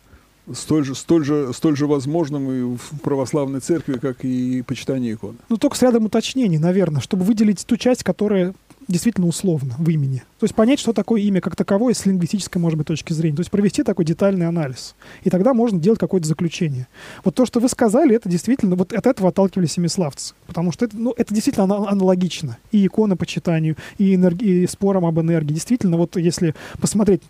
[0.53, 5.37] столь же, столь же, столь же возможным и в православной церкви, как и почитание иконы.
[5.49, 8.53] Ну, только с рядом уточнений, наверное, чтобы выделить ту часть, которая
[8.89, 10.23] действительно условно в имени.
[10.39, 13.37] То есть понять, что такое имя как таковое с лингвистической, может быть, точки зрения.
[13.37, 14.95] То есть провести такой детальный анализ.
[15.23, 16.87] И тогда можно делать какое-то заключение.
[17.23, 20.33] Вот то, что вы сказали, это действительно, вот от этого отталкивались семиславцы.
[20.47, 22.57] Потому что это, ну, это действительно аналогично.
[22.71, 25.53] И икона почитанию, и, энерги, и спорам об энергии.
[25.53, 27.21] Действительно, вот если посмотреть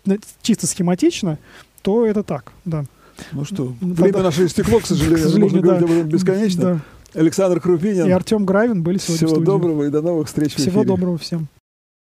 [0.42, 1.38] чисто схематично,
[1.82, 2.84] то это так, да.
[3.32, 4.22] Ну что, время Тогда...
[4.22, 5.18] наше истекло, к сожалению.
[5.18, 5.66] К сожалению Можно да.
[5.66, 6.62] говорить об этом бесконечно.
[6.62, 6.80] Да.
[7.14, 8.06] Александр Крупинин.
[8.06, 11.48] И Артем Гравин были сегодня Всего доброго и до новых встреч Всего доброго всем.